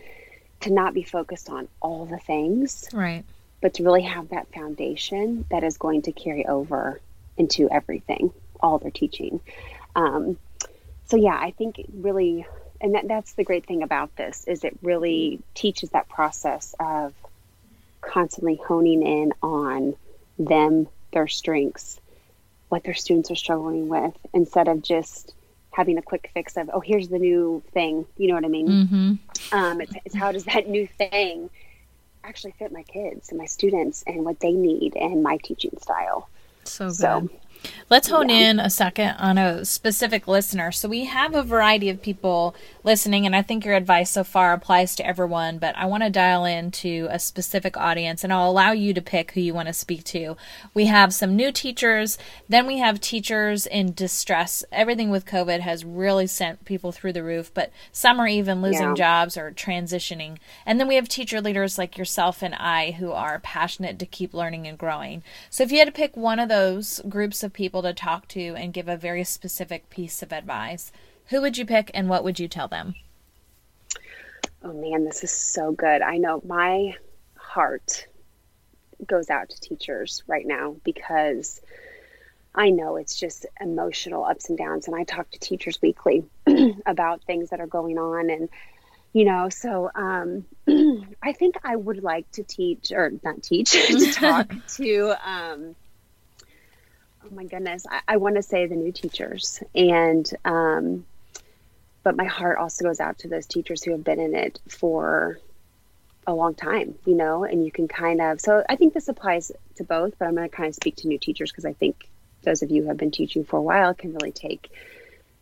[0.61, 2.87] to not be focused on all the things.
[2.93, 3.23] Right.
[3.61, 7.01] But to really have that foundation that is going to carry over
[7.37, 9.41] into everything, all their teaching.
[9.95, 10.37] Um,
[11.05, 12.45] so yeah, I think really
[12.81, 17.13] and that, that's the great thing about this is it really teaches that process of
[18.01, 19.95] constantly honing in on
[20.37, 21.99] them, their strengths,
[22.69, 25.33] what their students are struggling with, instead of just
[25.79, 28.05] having a quick fix of, oh, here's the new thing.
[28.17, 28.67] You know what I mean?
[28.67, 29.55] Mm-hmm.
[29.57, 31.49] Um, it's, it's how does that new thing
[32.25, 36.27] actually fit my kids and my students and what they need and my teaching style.
[36.65, 36.95] So good.
[36.95, 37.29] So,
[37.89, 38.49] Let's hone yeah.
[38.49, 40.71] in a second on a specific listener.
[40.73, 42.55] So, we have a variety of people
[42.89, 46.09] listening, and I think your advice so far applies to everyone, but I want to
[46.09, 49.73] dial into a specific audience, and I'll allow you to pick who you want to
[49.73, 50.37] speak to.
[50.73, 54.63] We have some new teachers, then we have teachers in distress.
[54.71, 58.89] Everything with COVID has really sent people through the roof, but some are even losing
[58.89, 58.93] yeah.
[58.93, 60.37] jobs or transitioning.
[60.65, 64.33] And then we have teacher leaders like yourself and I who are passionate to keep
[64.33, 65.23] learning and growing.
[65.49, 68.27] So, if you had to pick one of those groups of of people to talk
[68.29, 70.91] to and give a very specific piece of advice,
[71.29, 72.95] who would you pick and what would you tell them?
[74.63, 76.01] Oh man, this is so good.
[76.01, 76.95] I know my
[77.35, 78.07] heart
[79.05, 81.61] goes out to teachers right now because
[82.53, 84.87] I know it's just emotional ups and downs.
[84.87, 86.25] And I talk to teachers weekly
[86.85, 88.29] about things that are going on.
[88.29, 88.49] And,
[89.13, 90.45] you know, so um,
[91.23, 95.75] I think I would like to teach or not teach, to talk to um,
[97.23, 99.63] oh my goodness, I, I want to say the new teachers.
[99.75, 101.05] And, um,
[102.03, 105.39] but my heart also goes out to those teachers who have been in it for
[106.25, 109.51] a long time, you know, and you can kind of, so I think this applies
[109.75, 112.09] to both, but I'm going to kind of speak to new teachers because I think
[112.43, 114.69] those of you who have been teaching for a while can really take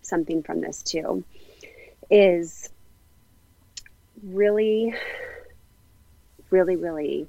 [0.01, 1.23] something from this too.
[2.09, 2.69] Is
[4.23, 4.95] really,
[6.49, 7.27] really, really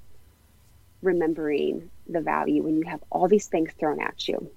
[1.02, 4.50] remembering the value when you have all these things thrown at you.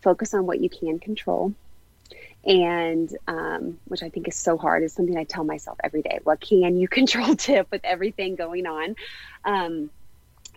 [0.00, 1.54] Focus on what you can control.
[2.44, 6.20] And um, which I think is so hard is something I tell myself every day.
[6.24, 8.96] What can you control, Tip, with everything going on?
[9.44, 9.90] Um,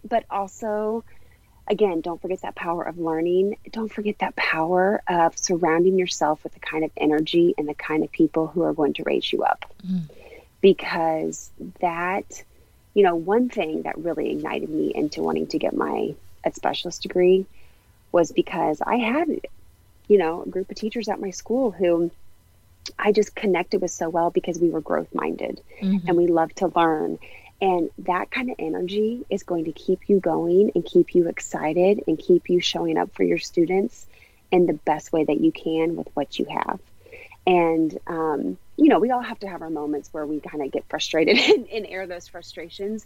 [0.08, 1.04] but also,
[1.68, 3.58] again, don't forget that power of learning.
[3.72, 8.04] Don't forget that power of surrounding yourself with the kind of energy and the kind
[8.04, 9.66] of people who are going to raise you up.
[9.86, 10.10] Mm.
[10.62, 12.44] Because that
[12.96, 17.04] you know, one thing that really ignited me into wanting to get my ed specialist
[17.04, 17.46] degree
[18.12, 19.42] was because I had,
[20.08, 22.12] you know, a group of teachers at my school who
[22.98, 26.08] I just connected with so well because we were growth minded mm-hmm.
[26.08, 27.20] and we love to learn.
[27.62, 32.04] And that kind of energy is going to keep you going and keep you excited
[32.08, 34.06] and keep you showing up for your students
[34.52, 36.80] in the best way that you can with what you have.
[37.48, 40.72] And, um, you know, we all have to have our moments where we kind of
[40.72, 43.06] get frustrated and, and, air those frustrations,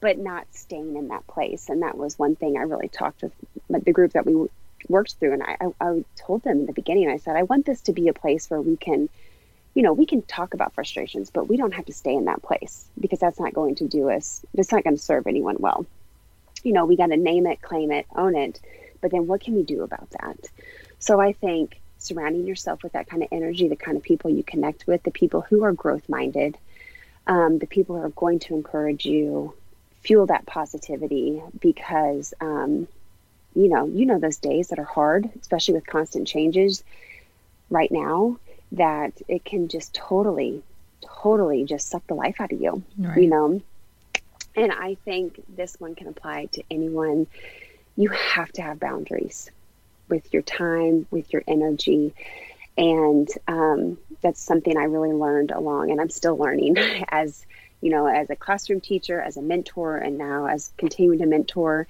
[0.00, 1.68] but not staying in that place.
[1.68, 3.32] And that was one thing I really talked with
[3.68, 4.48] the group that we
[4.88, 5.34] worked through.
[5.34, 7.92] And I, I, I told them in the beginning, I said, I want this to
[7.92, 9.08] be a place where we can,
[9.74, 12.42] you know, we can talk about frustrations, but we don't have to stay in that
[12.42, 15.86] place because that's not going to do us, it's not going to serve anyone well.
[16.62, 18.60] You know, we got to name it, claim it, own it.
[19.00, 20.38] But then what can we do about that?
[20.98, 24.42] So I think surrounding yourself with that kind of energy, the kind of people you
[24.42, 26.56] connect with, the people who are growth minded,
[27.26, 29.54] um, the people who are going to encourage you,
[30.00, 32.86] fuel that positivity because, um,
[33.54, 36.82] you know, you know those days that are hard, especially with constant changes
[37.70, 38.38] right now,
[38.72, 40.62] that it can just totally,
[41.02, 43.22] totally just suck the life out of you, right.
[43.22, 43.62] you know.
[44.56, 47.26] And I think this one can apply to anyone
[47.96, 49.50] you have to have boundaries
[50.08, 52.12] with your time, with your energy.
[52.76, 56.76] And um, that's something I really learned along, and I'm still learning
[57.08, 57.46] as
[57.84, 61.86] you know, as a classroom teacher, as a mentor, and now as continuing to mentor,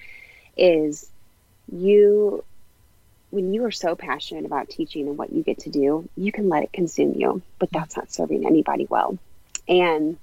[0.57, 1.09] is
[1.71, 2.45] you
[3.31, 6.49] when you are so passionate about teaching and what you get to do, you can
[6.49, 7.79] let it consume you, but mm-hmm.
[7.79, 9.19] that's not serving anybody well.
[9.69, 10.17] And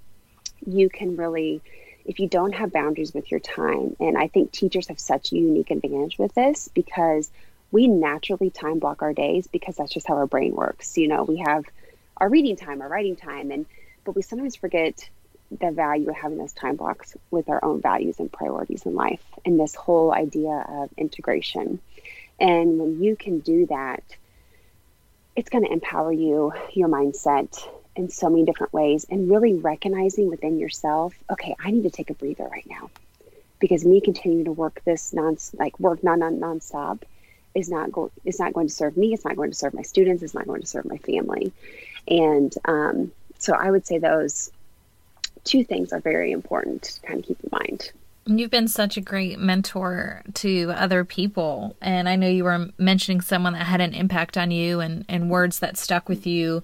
[0.66, 1.62] you can really,
[2.06, 5.36] if you don't have boundaries with your time, and I think teachers have such a
[5.36, 7.30] unique advantage with this because
[7.70, 10.98] we naturally time block our days because that's just how our brain works.
[10.98, 11.66] You know, we have
[12.16, 13.66] our reading time, our writing time, and
[14.06, 15.10] but we sometimes forget
[15.60, 19.22] the value of having those time blocks with our own values and priorities in life
[19.46, 21.80] and this whole idea of integration.
[22.40, 24.04] And when you can do that,
[25.36, 27.58] it's going to empower you, your mindset
[27.96, 32.10] in so many different ways, and really recognizing within yourself, okay, I need to take
[32.10, 32.90] a breather right now
[33.60, 37.04] because me continuing to work this non like work non non nonstop
[37.54, 39.14] is not going is not going to serve me.
[39.14, 40.24] It's not going to serve my students.
[40.24, 41.52] It's not going to serve my family.
[42.08, 44.52] And um, so I would say those
[45.44, 47.92] two things are very important to kind of keep in mind.
[48.26, 51.76] You've been such a great mentor to other people.
[51.82, 55.30] And I know you were mentioning someone that had an impact on you and, and
[55.30, 56.62] words that stuck with you.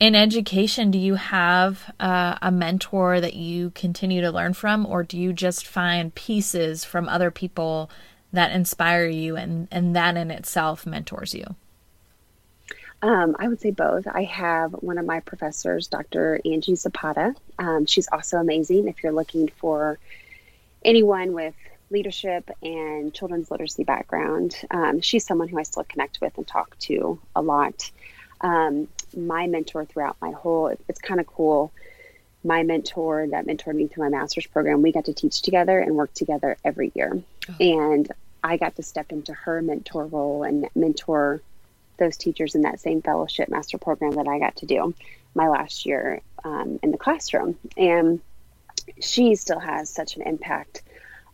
[0.00, 5.02] In education, do you have uh, a mentor that you continue to learn from, or
[5.02, 7.90] do you just find pieces from other people
[8.32, 11.56] that inspire you and, and that in itself mentors you?
[13.00, 14.06] Um, I would say both.
[14.06, 16.40] I have one of my professors, Dr.
[16.44, 17.34] Angie Zapata.
[17.58, 19.98] Um, she's also amazing if you're looking for
[20.84, 21.54] anyone with
[21.90, 24.56] leadership and children's literacy background.
[24.70, 27.90] Um, she's someone who I still connect with and talk to a lot.
[28.40, 31.72] Um, my mentor throughout my whole, it's kind of cool.
[32.44, 35.94] My mentor that mentored me through my master's program, we got to teach together and
[35.94, 37.20] work together every year.
[37.48, 37.54] Oh.
[37.60, 38.10] And
[38.42, 41.42] I got to step into her mentor role and mentor
[41.98, 44.94] those teachers in that same fellowship master program that I got to do
[45.34, 47.58] my last year um, in the classroom.
[47.76, 48.20] And
[49.00, 50.82] she still has such an impact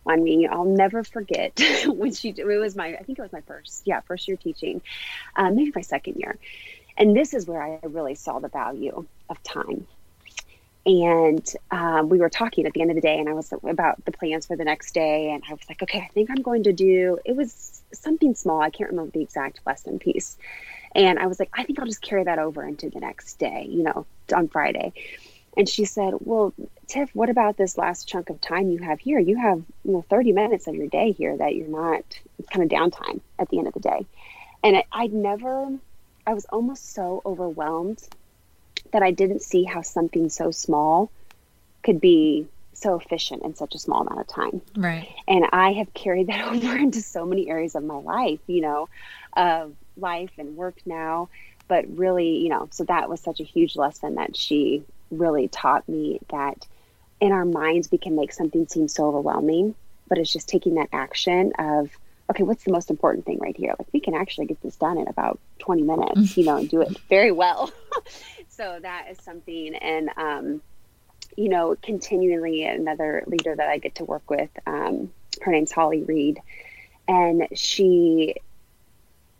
[0.05, 0.47] on me.
[0.47, 4.01] I'll never forget when she, it was my, I think it was my first, yeah,
[4.01, 4.81] first year teaching,
[5.35, 6.37] um, maybe my second year.
[6.97, 9.87] And this is where I really saw the value of time.
[10.85, 14.03] And um, we were talking at the end of the day, and I was about
[14.05, 15.31] the plans for the next day.
[15.31, 18.61] And I was like, okay, I think I'm going to do, it was something small.
[18.61, 20.37] I can't remember the exact lesson piece.
[20.93, 23.67] And I was like, I think I'll just carry that over into the next day,
[23.69, 24.93] you know, on Friday.
[25.57, 26.53] And she said, Well,
[26.87, 29.19] Tiff, what about this last chunk of time you have here?
[29.19, 32.03] You have, you know, 30 minutes of your day here that you're not,
[32.37, 34.05] it's kind of downtime at the end of the day.
[34.63, 35.77] And I, I'd never,
[36.27, 38.01] I was almost so overwhelmed
[38.95, 41.11] that I didn't see how something so small
[41.83, 44.61] could be so efficient in such a small amount of time.
[44.73, 45.13] Right.
[45.27, 48.87] And I have carried that over into so many areas of my life, you know,
[49.35, 51.27] of life and work now.
[51.67, 55.89] But really, you know, so that was such a huge lesson that she really taught
[55.89, 56.65] me that
[57.19, 59.75] in our minds we can make something seem so overwhelming,
[60.07, 61.89] but it's just taking that action of,
[62.29, 63.75] okay, what's the most important thing right here?
[63.77, 66.79] Like we can actually get this done in about 20 minutes, you know, and do
[66.79, 67.73] it very well.
[68.55, 69.75] so that is something.
[69.75, 70.61] And um,
[71.35, 74.49] you know, continually another leader that I get to work with.
[74.65, 76.41] Um, her name's Holly Reed,
[77.07, 78.35] and she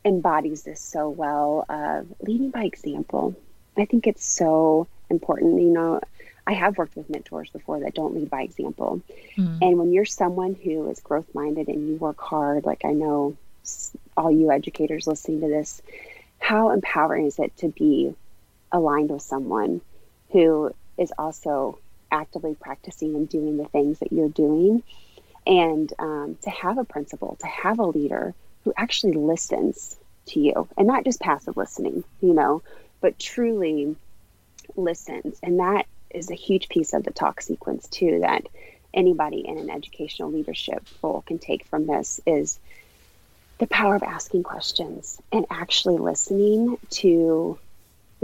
[0.04, 3.36] embodies this so well of leading by example.
[3.78, 5.62] I think it's so important.
[5.62, 6.02] You know,
[6.48, 9.02] I have worked with mentors before that don't lead by example.
[9.38, 9.60] Mm.
[9.62, 13.36] And when you're someone who is growth minded and you work hard, like I know
[14.16, 15.82] all you educators listening to this,
[16.40, 18.14] how empowering is it to be
[18.76, 19.82] aligned with someone
[20.32, 21.80] who is also
[22.12, 24.84] actively practicing and doing the things that you're doing.
[25.48, 28.34] And um, to have a principal, to have a leader
[28.64, 29.96] who actually listens
[30.28, 32.64] to you and not just passive listening, you know,
[33.00, 33.96] but truly
[34.76, 35.40] listens.
[35.42, 38.48] And that is a huge piece of the talk sequence, too, that
[38.94, 42.60] anybody in an educational leadership role can take from this is
[43.60, 47.58] the power of asking questions and actually listening to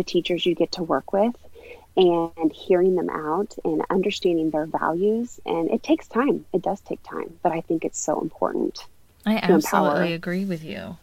[0.01, 1.35] the teachers you get to work with
[1.95, 5.39] and hearing them out and understanding their values.
[5.45, 6.45] And it takes time.
[6.53, 8.85] It does take time, but I think it's so important.
[9.25, 10.97] I absolutely empower, agree with you.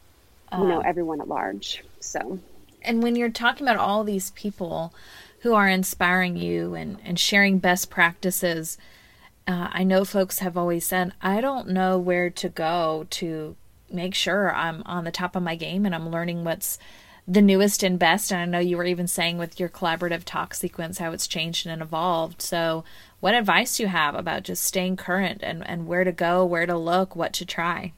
[0.51, 1.85] You know, um, everyone at large.
[2.01, 2.41] So,
[2.83, 4.93] and when you're talking about all these people
[5.41, 8.79] who are inspiring you and, and sharing best practices,
[9.46, 13.55] uh, I know folks have always said, I don't know where to go to
[13.90, 16.79] make sure I'm on the top of my game and I'm learning what's
[17.29, 18.33] the newest and best.
[18.33, 21.66] And I know you were even saying with your collaborative talk sequence how it's changed
[21.66, 22.40] and evolved.
[22.40, 22.85] So,
[23.20, 26.66] what advice do you have about just staying current and, and where to go, where
[26.66, 27.92] to look, what to try?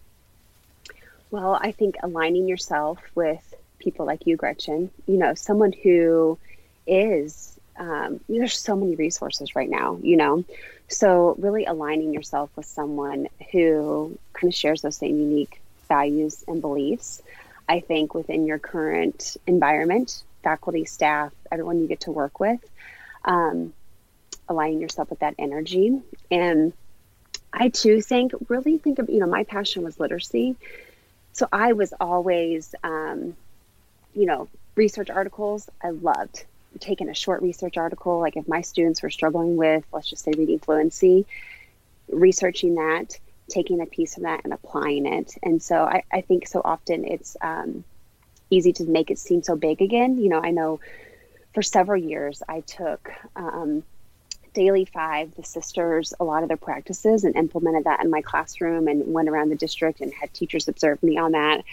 [1.30, 6.38] Well, I think aligning yourself with people like you, Gretchen, you know, someone who
[6.86, 10.44] is, um, there's so many resources right now, you know,
[10.88, 16.60] so really aligning yourself with someone who kind of shares those same unique values and
[16.60, 17.22] beliefs.
[17.70, 22.58] I think within your current environment, faculty, staff, everyone you get to work with,
[23.24, 23.72] um,
[24.48, 26.02] aligning yourself with that energy.
[26.32, 26.72] And
[27.52, 30.56] I too think, really think of, you know, my passion was literacy.
[31.32, 33.36] So I was always, um,
[34.14, 36.44] you know, research articles I loved.
[36.80, 40.32] Taking a short research article, like if my students were struggling with, let's just say,
[40.36, 41.24] reading fluency,
[42.08, 43.16] researching that,
[43.51, 45.34] taking a piece of that and applying it.
[45.42, 47.84] And so I, I think so often it's um,
[48.48, 50.18] easy to make it seem so big again.
[50.18, 50.80] You know, I know
[51.55, 53.82] for several years I took um,
[54.55, 58.88] Daily Five, the sisters, a lot of their practices and implemented that in my classroom
[58.88, 61.64] and went around the district and had teachers observe me on that.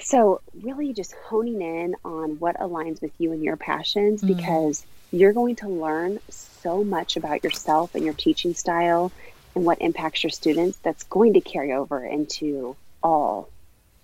[0.00, 4.36] So, really just honing in on what aligns with you and your passions mm-hmm.
[4.36, 9.10] because you're going to learn so much about yourself and your teaching style
[9.58, 13.50] and what impacts your students that's going to carry over into all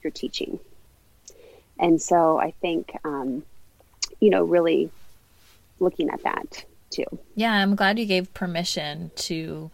[0.02, 0.58] your teaching.
[1.78, 3.44] And so I think, um,
[4.18, 4.90] you know, really
[5.78, 7.04] looking at that too.
[7.36, 9.70] Yeah, I'm glad you gave permission to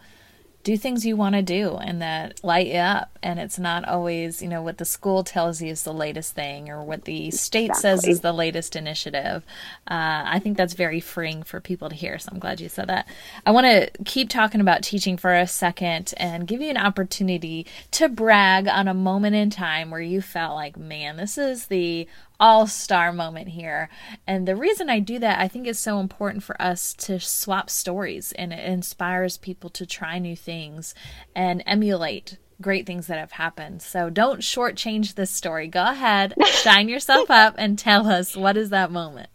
[0.63, 3.17] do things you want to do and that light you up.
[3.23, 6.69] And it's not always you know what the school tells you is the latest thing
[6.69, 7.81] or what the state exactly.
[7.81, 9.43] says is the latest initiative.
[9.87, 12.87] Uh, i think that's very freeing for people to hear so i'm glad you said
[12.87, 13.07] that.
[13.45, 17.65] I want to keep talking about teaching for a second and give you an opportunity
[17.91, 22.07] to brag on a moment in time where you felt like man this is the
[22.41, 23.87] all star moment here.
[24.25, 27.69] And the reason I do that, I think is so important for us to swap
[27.69, 30.95] stories and it inspires people to try new things
[31.35, 33.81] and emulate great things that have happened.
[33.81, 35.67] So don't shortchange this story.
[35.67, 39.29] Go ahead, shine yourself up, and tell us what is that moment.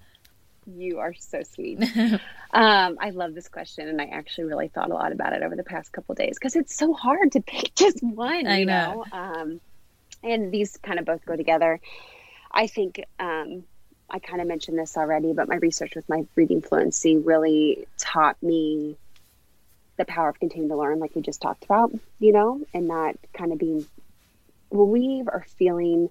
[0.67, 1.81] You are so sweet.
[2.53, 5.55] um, I love this question, and I actually really thought a lot about it over
[5.55, 8.47] the past couple days because it's so hard to pick just one.
[8.47, 9.05] I know.
[9.13, 9.19] know?
[9.19, 9.61] Um,
[10.23, 11.81] and these kind of both go together.
[12.51, 13.65] I think um,
[14.09, 18.41] I kind of mentioned this already, but my research with my reading fluency really taught
[18.43, 18.97] me
[19.97, 23.17] the power of continuing to learn, like we just talked about, you know, and not
[23.33, 23.87] kind of being
[24.71, 26.11] when or feeling.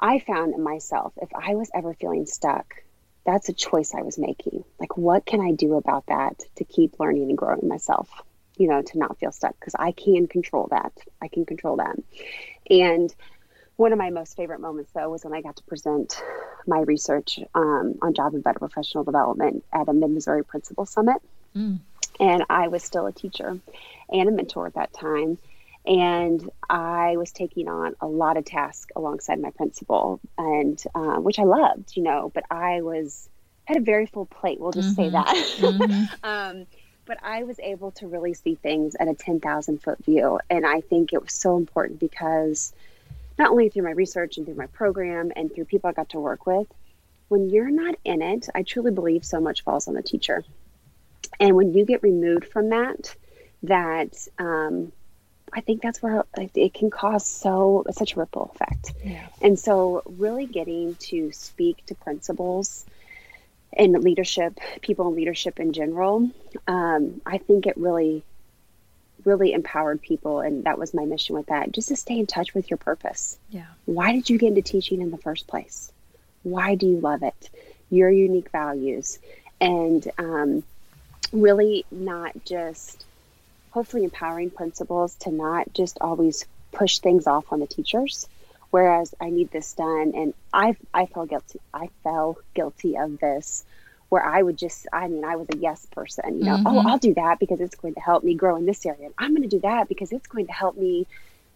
[0.00, 2.82] I found in myself, if I was ever feeling stuck,
[3.26, 4.64] that's a choice I was making.
[4.78, 8.08] Like, what can I do about that to keep learning and growing myself?
[8.56, 10.92] You know, to not feel stuck because I can control that.
[11.20, 11.96] I can control that.
[12.70, 13.14] And
[13.80, 16.22] one of my most favorite moments, though, was when I got to present
[16.66, 21.16] my research um, on job embedded professional development at a Mid Missouri Principal Summit.
[21.56, 21.80] Mm.
[22.20, 23.58] And I was still a teacher
[24.10, 25.38] and a mentor at that time.
[25.86, 31.38] And I was taking on a lot of tasks alongside my principal, and uh, which
[31.38, 32.30] I loved, you know.
[32.34, 33.30] But I was
[33.64, 34.60] had a very full plate.
[34.60, 35.02] We'll just mm-hmm.
[35.04, 35.36] say that.
[35.56, 36.04] Mm-hmm.
[36.22, 36.66] um,
[37.06, 40.66] but I was able to really see things at a ten thousand foot view, and
[40.66, 42.74] I think it was so important because
[43.40, 46.20] not only through my research and through my program and through people I got to
[46.20, 46.66] work with,
[47.28, 50.44] when you're not in it, I truly believe so much falls on the teacher.
[51.38, 53.16] And when you get removed from that,
[53.62, 54.92] that um,
[55.54, 58.92] I think that's where it can cause so such a ripple effect.
[59.02, 59.26] Yeah.
[59.40, 62.84] And so, really getting to speak to principals
[63.72, 66.28] and leadership, people in leadership in general,
[66.66, 68.22] um, I think it really
[69.24, 72.54] really empowered people and that was my mission with that just to stay in touch
[72.54, 73.38] with your purpose.
[73.50, 73.66] Yeah.
[73.84, 75.92] Why did you get into teaching in the first place?
[76.42, 77.50] Why do you love it?
[77.90, 79.18] Your unique values.
[79.60, 80.62] And um,
[81.32, 83.04] really not just
[83.70, 88.28] hopefully empowering principals to not just always push things off on the teachers
[88.70, 93.64] whereas i need this done and i i felt guilty i fell guilty of this
[94.10, 96.86] where I would just, I mean, I was a yes person, you know, oh, mm-hmm.
[96.86, 99.06] oh, I'll do that because it's going to help me grow in this area.
[99.06, 101.06] And I'm going to do that because it's going to help me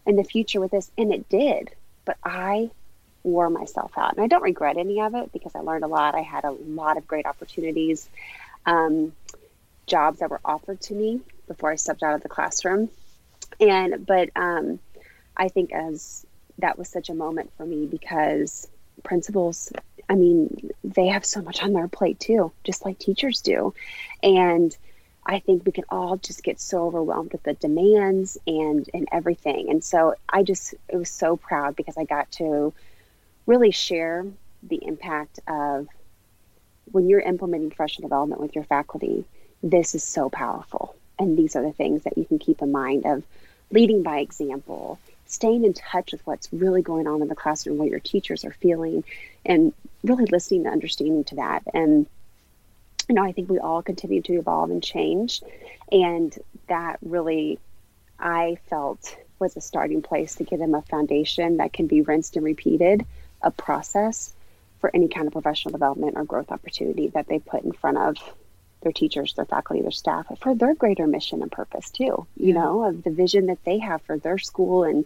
[0.07, 0.89] in the future with this.
[0.97, 1.71] And it did.
[2.05, 2.71] But I
[3.23, 4.13] wore myself out.
[4.13, 6.15] And I don't regret any of it because I learned a lot.
[6.15, 8.09] I had a lot of great opportunities,
[8.65, 9.11] um,
[9.85, 12.89] jobs that were offered to me before I stepped out of the classroom.
[13.59, 14.79] And, but um,
[15.35, 16.25] I think as
[16.59, 18.69] that was such a moment for me because
[19.05, 19.71] principals
[20.09, 23.73] I mean, they have so much on their plate too, just like teachers do.
[24.21, 24.75] And
[25.25, 29.69] I think we can all just get so overwhelmed with the demands and and everything.
[29.69, 32.73] And so I just it was so proud because I got to
[33.47, 34.25] really share
[34.61, 35.87] the impact of
[36.91, 39.25] when you're implementing professional development with your faculty,
[39.63, 40.95] this is so powerful.
[41.17, 43.23] And these are the things that you can keep in mind of
[43.71, 47.89] leading by example staying in touch with what's really going on in the classroom, what
[47.89, 49.03] your teachers are feeling,
[49.45, 49.73] and
[50.03, 51.63] really listening and understanding to that.
[51.73, 52.05] And
[53.09, 55.41] you know, I think we all continue to evolve and change,
[55.91, 56.35] and
[56.67, 57.59] that really,
[58.19, 62.35] I felt was a starting place to give them a foundation that can be rinsed
[62.35, 63.05] and repeated,
[63.41, 64.33] a process
[64.79, 68.15] for any kind of professional development or growth opportunity that they put in front of
[68.85, 72.85] their teachers, their faculty, their staff, for their greater mission and purpose too, you know,
[72.85, 75.05] of the vision that they have for their school and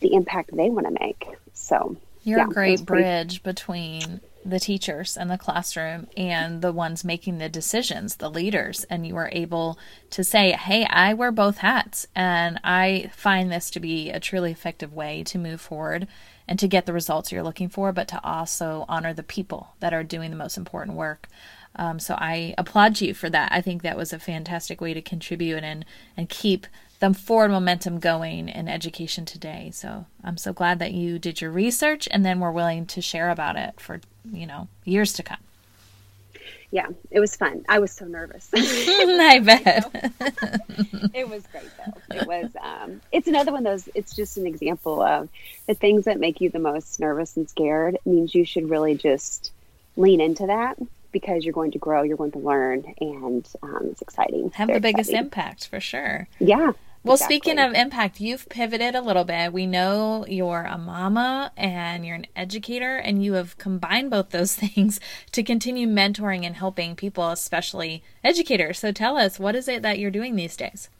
[0.00, 1.28] the impact they want to make.
[1.52, 3.54] So you're yeah, a great bridge pretty...
[3.54, 8.84] between the teachers and the classroom and the ones making the decisions, the leaders.
[8.84, 9.78] And you are able
[10.10, 12.06] to say, hey, I wear both hats.
[12.14, 16.08] And I find this to be a truly effective way to move forward
[16.48, 19.94] and to get the results you're looking for, but to also honor the people that
[19.94, 21.28] are doing the most important work.
[21.76, 23.50] Um, so I applaud you for that.
[23.52, 25.84] I think that was a fantastic way to contribute and
[26.16, 26.66] and keep
[27.00, 29.70] the forward momentum going in education today.
[29.72, 33.30] So I'm so glad that you did your research and then were willing to share
[33.30, 34.00] about it for
[34.30, 35.38] you know years to come.
[36.70, 37.64] Yeah, it was fun.
[37.68, 38.48] I was so nervous.
[38.54, 39.90] I bet.
[41.14, 42.16] it was great though.
[42.16, 42.50] It was.
[42.60, 43.88] Um, it's another one of those.
[43.94, 45.28] It's just an example of
[45.66, 47.98] the things that make you the most nervous and scared.
[48.04, 49.52] Means you should really just
[49.96, 50.76] lean into that
[51.14, 54.50] because you're going to grow, you're going to learn, and um, it's exciting.
[54.56, 55.26] Have the biggest exciting.
[55.26, 56.28] impact for sure.
[56.38, 56.72] Yeah.
[57.04, 57.36] Well, exactly.
[57.36, 59.52] speaking of impact, you've pivoted a little bit.
[59.52, 64.54] We know you're a mama and you're an educator, and you have combined both those
[64.64, 65.00] things
[65.32, 68.80] to continue mentoring and helping people, especially educators.
[68.80, 70.90] So tell us, what is it that you're doing these days?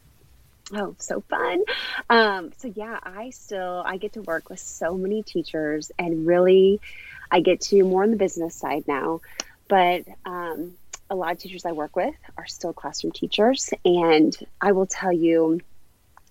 [0.73, 1.63] Oh, so fun.
[2.09, 6.81] Um, so yeah, I still I get to work with so many teachers and really
[7.31, 9.21] I get to more on the business side now.
[9.69, 10.75] But um,
[11.11, 13.73] a lot of teachers I work with are still classroom teachers.
[13.85, 15.61] And I will tell you,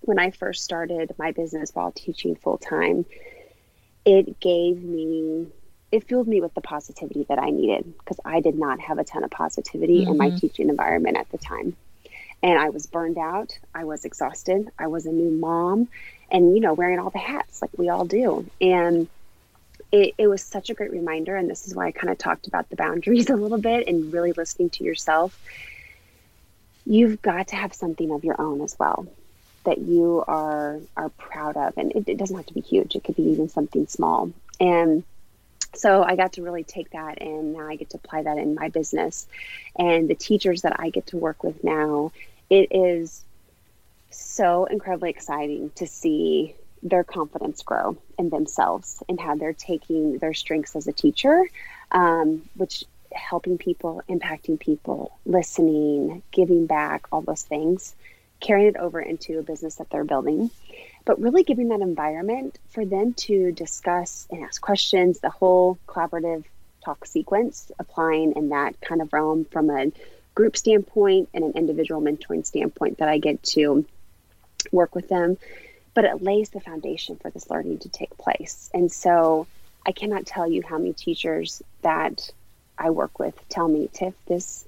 [0.02, 3.06] when I first started my business while teaching full time,
[4.04, 5.46] it gave me,
[5.90, 9.04] it filled me with the positivity that I needed because I did not have a
[9.04, 10.12] ton of positivity mm-hmm.
[10.12, 10.36] in my mm-hmm.
[10.36, 11.76] teaching environment at the time.
[12.42, 13.58] And I was burned out.
[13.74, 14.70] I was exhausted.
[14.78, 15.88] I was a new mom
[16.30, 18.50] and, you know, wearing all the hats like we all do.
[18.60, 19.08] And
[19.94, 21.36] it, it was such a great reminder.
[21.36, 24.12] And this is why I kind of talked about the boundaries a little bit and
[24.12, 25.40] really listening to yourself.
[26.84, 29.06] You've got to have something of your own as well
[29.64, 33.02] that you are are proud of and it, it doesn't have to be huge it
[33.02, 34.30] could be even something small
[34.60, 35.02] and
[35.74, 38.54] so I got to really take that and now I get to apply that in
[38.54, 39.26] my business.
[39.76, 42.12] And the teachers that I get to work with now,
[42.48, 43.24] it is
[44.10, 46.54] so incredibly exciting to see
[46.84, 51.42] their confidence grow in themselves and how they're taking their strengths as a teacher,
[51.90, 57.94] um, which helping people, impacting people, listening, giving back, all those things,
[58.40, 60.50] carrying it over into a business that they're building,
[61.06, 66.44] but really giving that environment for them to discuss and ask questions, the whole collaborative
[66.84, 69.90] talk sequence, applying in that kind of realm from a
[70.34, 73.86] group standpoint and an individual mentoring standpoint that I get to
[74.72, 75.38] work with them
[75.94, 78.70] but it lays the foundation for this learning to take place.
[78.74, 79.46] And so
[79.86, 82.30] I cannot tell you how many teachers that
[82.76, 84.64] I work with tell me, Tiff, this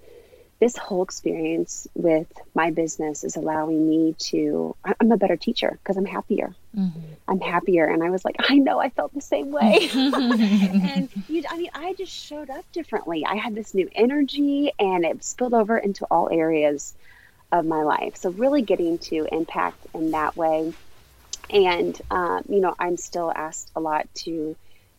[0.58, 5.96] this whole experience with my business is allowing me to i'm a better teacher because
[5.96, 6.54] i'm happier.
[6.74, 7.00] Mm-hmm.
[7.28, 7.86] i'm happier.
[7.86, 9.90] And i was like i know i felt the same way.
[9.94, 13.24] And you, i mean i just showed up differently.
[13.26, 16.94] I had this new energy and it spilled over into all areas
[17.52, 18.16] of my life.
[18.16, 20.72] So really getting to impact in that way
[21.50, 24.56] and, um, you know, I'm still asked a lot to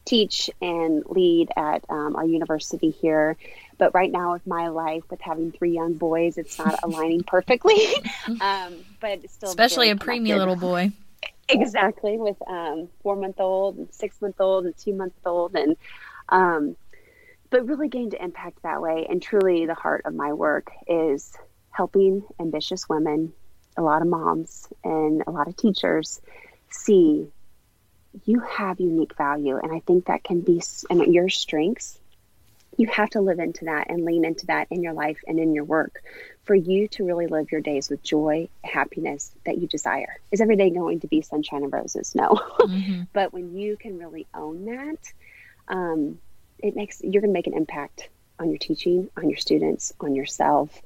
[0.08, 3.36] teach and lead at um, our university here.
[3.78, 7.78] But right now, with my life, with having three young boys, it's not aligning perfectly.
[8.42, 10.92] um, but still especially a preemie little boy.
[11.50, 15.76] exactly, with um, four month old and six month old and two month old, and
[16.30, 16.76] um,
[17.50, 19.06] but really getting to impact that way.
[19.10, 21.34] And truly, the heart of my work is
[21.72, 23.34] helping ambitious women
[23.78, 26.20] a lot of moms and a lot of teachers
[26.70, 27.32] see
[28.26, 29.58] you have unique value.
[29.58, 32.00] And I think that can be and your strengths.
[32.78, 35.54] You have to live into that and lean into that in your life and in
[35.54, 36.04] your work
[36.44, 40.18] for you to really live your days with joy, happiness that you desire.
[40.32, 42.16] Is every day going to be sunshine and roses?
[42.16, 42.40] No.
[42.68, 43.04] Mm-hmm.
[43.14, 44.98] but when you can really own that,
[45.70, 46.20] um,
[46.60, 48.10] it makes you're going to make an impact
[48.40, 50.82] on your teaching, on your students, on yourself.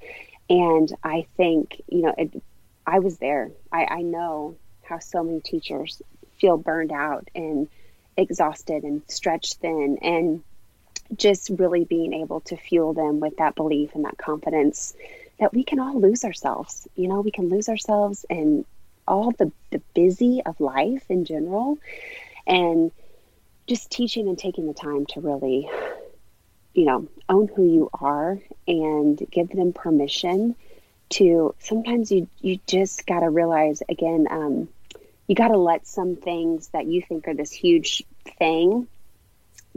[0.50, 2.44] And I think, you know, it,
[2.86, 3.52] I was there.
[3.72, 6.02] I, I know how so many teachers
[6.40, 7.68] feel burned out and
[8.18, 10.44] exhausted and stretched thin and
[11.16, 14.94] just really being able to fuel them with that belief and that confidence
[15.40, 16.88] that we can all lose ourselves.
[16.96, 18.66] You know, we can lose ourselves in
[19.08, 21.78] all the, the busy of life in general
[22.48, 22.92] and
[23.68, 25.70] just teaching and taking the time to really
[26.74, 30.56] you know own who you are and give them permission
[31.12, 34.70] to sometimes you you just got to realize again um,
[35.28, 38.03] you got to let some things that you think are this huge
[38.39, 38.88] thing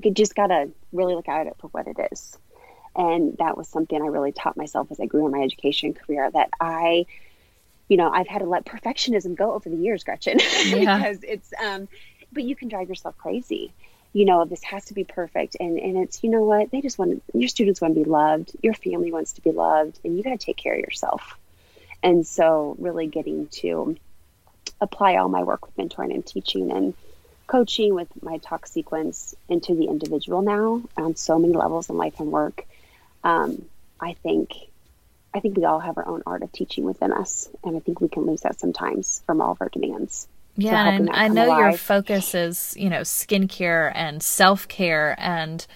[0.02, 2.36] you just got to really look at it for what it is.
[2.96, 6.30] And that was something i really taught myself as i grew in my education career
[6.30, 7.06] that i
[7.88, 10.38] you know i've had to let perfectionism go over the years gretchen.
[10.64, 10.98] Yeah.
[10.98, 11.88] because it's um
[12.32, 13.72] but you can drive yourself crazy
[14.14, 15.56] you know this has to be perfect.
[15.60, 16.70] And and it's you know what?
[16.70, 18.52] They just want your students want to be loved.
[18.62, 19.98] Your family wants to be loved.
[20.04, 21.36] And you got to take care of yourself.
[22.02, 23.96] And so really getting to
[24.80, 26.94] apply all my work with mentoring and teaching and
[27.46, 32.18] coaching with my talk sequence into the individual now on so many levels in life
[32.18, 32.64] and work
[33.22, 33.66] um,
[34.00, 34.52] i think
[35.34, 37.48] i think we all have our own art of teaching within us.
[37.62, 40.26] And i think we can lose that sometimes from all of our demands
[40.56, 41.58] yeah, and I know alive.
[41.58, 45.66] your focus is, you know, skincare and self care and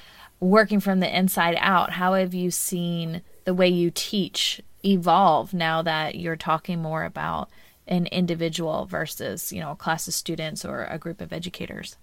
[0.40, 1.90] working from the inside out.
[1.90, 7.48] How have you seen the way you teach evolve now that you're talking more about
[7.88, 11.96] an individual versus, you know, a class of students or a group of educators?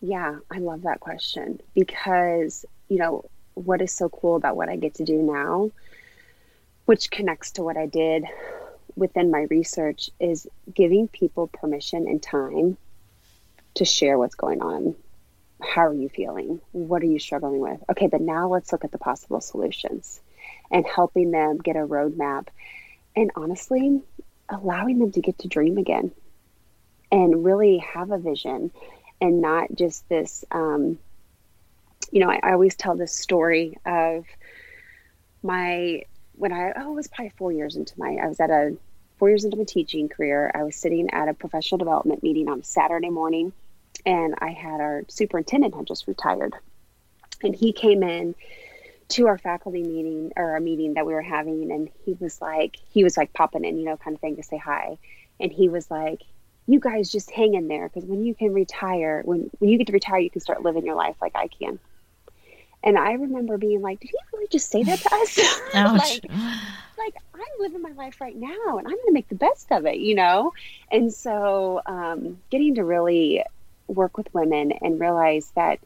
[0.00, 4.76] Yeah, I love that question because, you know, what is so cool about what I
[4.76, 5.70] get to do now,
[6.86, 8.24] which connects to what I did
[9.00, 12.76] within my research is giving people permission and time
[13.74, 14.94] to share what's going on.
[15.62, 16.60] How are you feeling?
[16.72, 17.80] What are you struggling with?
[17.90, 20.20] Okay, but now let's look at the possible solutions
[20.70, 22.48] and helping them get a roadmap.
[23.16, 24.02] And honestly,
[24.48, 26.12] allowing them to get to dream again
[27.10, 28.70] and really have a vision
[29.20, 30.44] and not just this.
[30.50, 30.98] Um,
[32.12, 34.26] you know, I, I always tell this story of
[35.42, 36.02] my
[36.34, 38.76] when I oh, it was probably four years into my I was at a
[39.20, 40.50] four years into my teaching career.
[40.52, 43.52] I was sitting at a professional development meeting on a Saturday morning,
[44.06, 46.54] and I had our superintendent had just retired,
[47.42, 48.34] and he came in
[49.10, 52.78] to our faculty meeting or a meeting that we were having, and he was like
[52.92, 54.98] he was like popping in, you know, kind of thing to say hi,
[55.38, 56.22] and he was like.
[56.66, 59.88] You guys just hang in there because when you can retire, when when you get
[59.88, 61.80] to retire, you can start living your life like I can.
[62.82, 65.38] And I remember being like, did he really just say that to us?
[65.74, 66.24] like,
[66.98, 69.86] like, I'm living my life right now and I'm going to make the best of
[69.86, 70.52] it, you know?
[70.90, 73.44] And so um, getting to really
[73.86, 75.80] work with women and realize that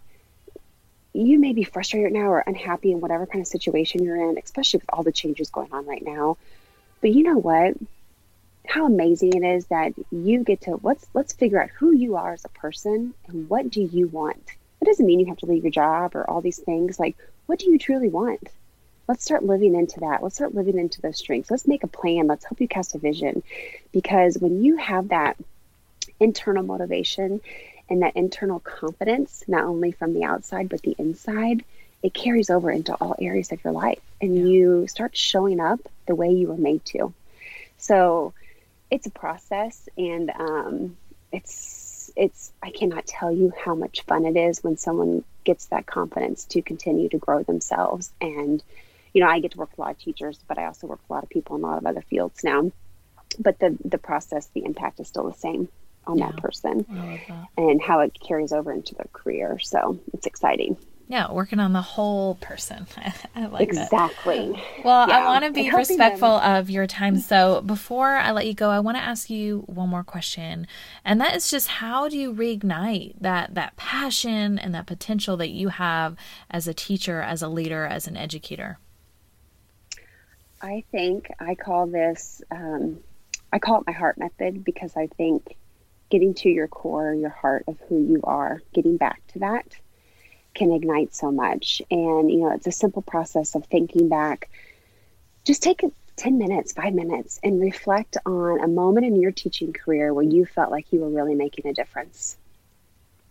[1.13, 4.79] you may be frustrated now or unhappy in whatever kind of situation you're in, especially
[4.79, 6.37] with all the changes going on right now.
[7.01, 7.75] But you know what?
[8.67, 12.33] How amazing it is that you get to let's let's figure out who you are
[12.33, 15.65] as a person and what do you want that doesn't mean you have to leave
[15.65, 16.99] your job or all these things.
[16.99, 17.17] Like,
[17.47, 18.49] what do you truly want?
[19.09, 20.23] Let's start living into that.
[20.23, 21.51] Let's start living into those strengths.
[21.51, 22.27] Let's make a plan.
[22.27, 23.43] Let's help you cast a vision.
[23.93, 25.37] Because when you have that
[26.21, 27.41] internal motivation
[27.89, 31.65] and that internal confidence, not only from the outside, but the inside,
[32.03, 34.45] it carries over into all areas of your life and yeah.
[34.45, 37.15] you start showing up the way you were made to.
[37.79, 38.35] So
[38.91, 40.97] it's a process and um,
[41.33, 41.84] it's
[42.17, 46.45] it's I cannot tell you how much fun it is when someone gets that confidence
[46.47, 48.13] to continue to grow themselves.
[48.21, 48.63] And
[49.13, 51.01] you know, I get to work with a lot of teachers, but I also work
[51.03, 52.73] with a lot of people in a lot of other fields now.
[53.39, 55.69] But the the process, the impact is still the same
[56.07, 57.47] on yeah, that person, that.
[57.57, 59.59] and how it carries over into their career.
[59.59, 60.77] So it's exciting.
[61.15, 62.89] Yeah, working on the whole person.
[63.37, 64.51] I like exactly.
[64.51, 64.85] That.
[64.85, 65.19] Well, yeah.
[65.19, 66.57] I want to be respectful them.
[66.57, 67.21] of your time.
[67.21, 70.67] So before I let you go, I want to ask you one more question,
[71.05, 75.51] and that is just how do you reignite that that passion and that potential that
[75.51, 76.17] you have
[76.51, 78.81] as a teacher, as a leader, as an educator?
[80.61, 82.99] I think I call this um,
[83.53, 85.55] I call it my heart method because I think
[86.11, 89.77] getting to your core, your heart of who you are, getting back to that
[90.55, 91.83] can ignite so much.
[91.91, 94.49] And, you know, it's a simple process of thinking back.
[95.45, 95.83] Just take
[96.17, 100.47] 10 minutes, five minutes, and reflect on a moment in your teaching career where you
[100.47, 102.37] felt like you were really making a difference.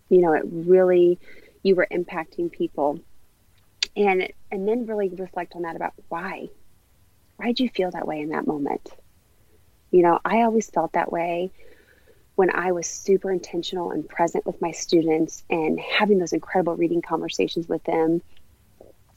[0.08, 1.18] You know, it really,
[1.62, 3.00] you were impacting people.
[3.96, 6.48] And, and then really reflect on that about why.
[7.36, 8.90] Why did you feel that way in that moment?
[9.90, 11.52] You know, I always felt that way
[12.36, 17.02] when I was super intentional and present with my students and having those incredible reading
[17.02, 18.22] conversations with them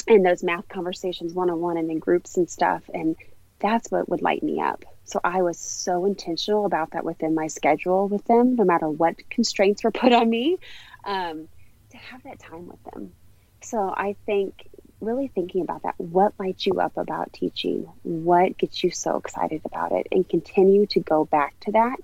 [0.08, 2.84] and those math conversations one on one and in groups and stuff.
[2.94, 3.16] And
[3.60, 4.86] that's what would light me up.
[5.04, 9.30] So I was so intentional about that within my schedule with them, no matter what
[9.30, 10.58] constraints were put on me,
[11.04, 11.48] um,
[11.90, 13.14] to have that time with them.
[13.62, 14.70] So I think
[15.02, 15.96] really thinking about that.
[15.98, 17.88] What lights you up about teaching?
[18.04, 20.08] What gets you so excited about it?
[20.12, 22.00] And continue to go back to that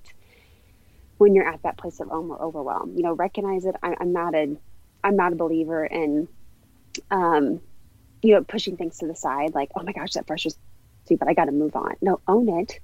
[1.24, 2.92] when you're at that place of overwhelm.
[2.94, 3.74] You know, recognize it.
[3.82, 4.54] I, I'm not a,
[5.02, 6.28] I'm not a believer in,
[7.10, 7.62] um,
[8.22, 9.54] you know, pushing things to the side.
[9.54, 10.58] Like, oh my gosh, that frustrates
[11.08, 11.94] me, but I got to move on.
[12.02, 12.78] No, own it.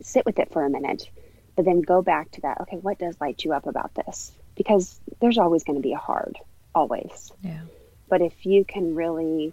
[0.00, 1.10] Sit with it for a minute,
[1.54, 2.58] but then go back to that.
[2.62, 4.32] Okay, what does light you up about this?
[4.56, 6.38] Because there's always going to be a hard,
[6.74, 7.32] always.
[7.42, 7.60] Yeah.
[8.08, 9.52] But if you can really,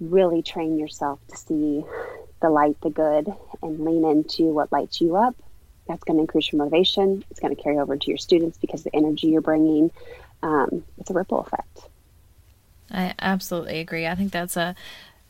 [0.00, 1.84] really train yourself to see
[2.40, 3.30] the light, the good,
[3.62, 5.36] and lean into what lights you up,
[5.86, 7.24] that's going to increase your motivation.
[7.30, 9.90] It's going to carry over to your students because the energy you're bringing,
[10.42, 11.88] um, it's a ripple effect.
[12.90, 14.06] I absolutely agree.
[14.06, 14.74] I think that's a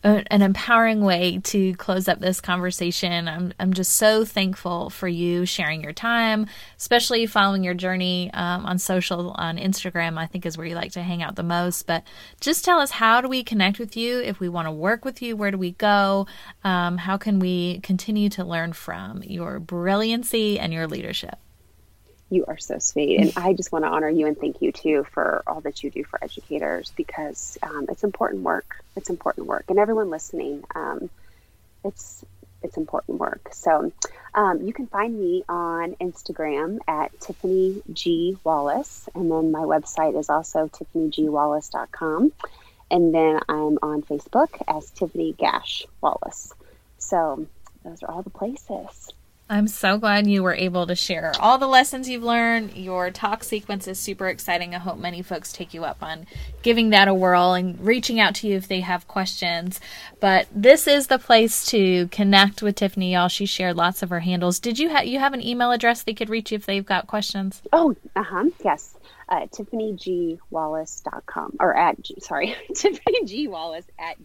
[0.04, 3.28] an empowering way to close up this conversation.
[3.28, 6.46] I'm, I'm just so thankful for you sharing your time,
[6.76, 10.92] especially following your journey um, on social, on Instagram, I think is where you like
[10.92, 11.86] to hang out the most.
[11.86, 12.02] But
[12.40, 14.20] just tell us how do we connect with you?
[14.20, 16.26] If we want to work with you, where do we go?
[16.64, 21.41] Um, how can we continue to learn from your brilliancy and your leadership?
[22.32, 23.20] You are so sweet.
[23.20, 25.90] And I just want to honor you and thank you too for all that you
[25.90, 28.82] do for educators because um, it's important work.
[28.96, 29.66] It's important work.
[29.68, 31.10] And everyone listening, um,
[31.84, 32.24] it's
[32.62, 33.50] it's important work.
[33.52, 33.92] So
[34.32, 38.38] um, you can find me on Instagram at Tiffany G.
[38.44, 39.10] Wallace.
[39.14, 42.32] And then my website is also tiffanygwallace.com.
[42.90, 46.54] And then I'm on Facebook as Tiffany Gash Wallace.
[46.96, 47.46] So
[47.84, 49.10] those are all the places.
[49.52, 52.74] I'm so glad you were able to share all the lessons you've learned.
[52.74, 54.74] Your talk sequence is super exciting.
[54.74, 56.26] I hope many folks take you up on
[56.62, 59.78] giving that a whirl and reaching out to you if they have questions.
[60.20, 63.28] But this is the place to connect with Tiffany, y'all.
[63.28, 64.58] She shared lots of her handles.
[64.58, 67.06] Did you have you have an email address they could reach you if they've got
[67.06, 67.60] questions?
[67.74, 68.44] Oh, uh huh.
[68.64, 68.94] Yes.
[69.28, 74.16] Uh, TiffanyGWallace.com or at, sorry, TiffanyGWallace at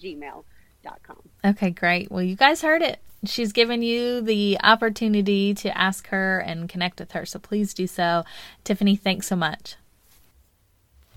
[0.88, 1.18] gmail.com.
[1.46, 2.12] Okay, great.
[2.12, 7.00] Well, you guys heard it she's given you the opportunity to ask her and connect
[7.00, 7.26] with her.
[7.26, 8.24] So please do so.
[8.64, 9.76] Tiffany, thanks so much.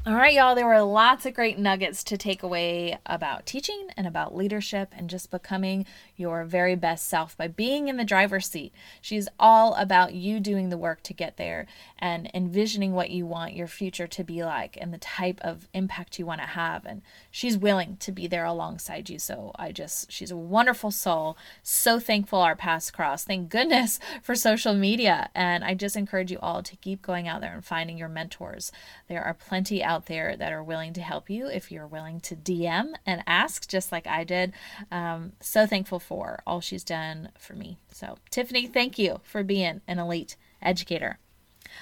[0.06, 4.06] All right, y'all, there were lots of great nuggets to take away about teaching and
[4.06, 5.84] about leadership and just becoming
[6.16, 8.72] your very best self by being in the driver's seat.
[9.02, 11.66] She's all about you doing the work to get there
[11.98, 16.18] and envisioning what you want your future to be like and the type of impact
[16.18, 16.86] you want to have.
[16.86, 19.18] And she's willing to be there alongside you.
[19.18, 21.36] So I just, she's a wonderful soul.
[21.62, 23.26] So thankful our paths crossed.
[23.26, 25.28] Thank goodness for social media.
[25.34, 28.72] And I just encourage you all to keep going out there and finding your mentors.
[29.06, 32.36] There are plenty out there that are willing to help you if you're willing to
[32.36, 34.52] DM and ask, just like I did.
[34.92, 37.78] Um, so thankful for all she's done for me.
[37.90, 41.18] So, Tiffany, thank you for being an elite educator.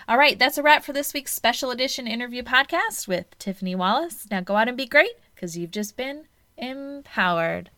[0.08, 4.26] All right, that's a wrap for this week's special edition interview podcast with Tiffany Wallace.
[4.30, 6.24] Now go out and be great because you've just been
[6.56, 7.68] empowered.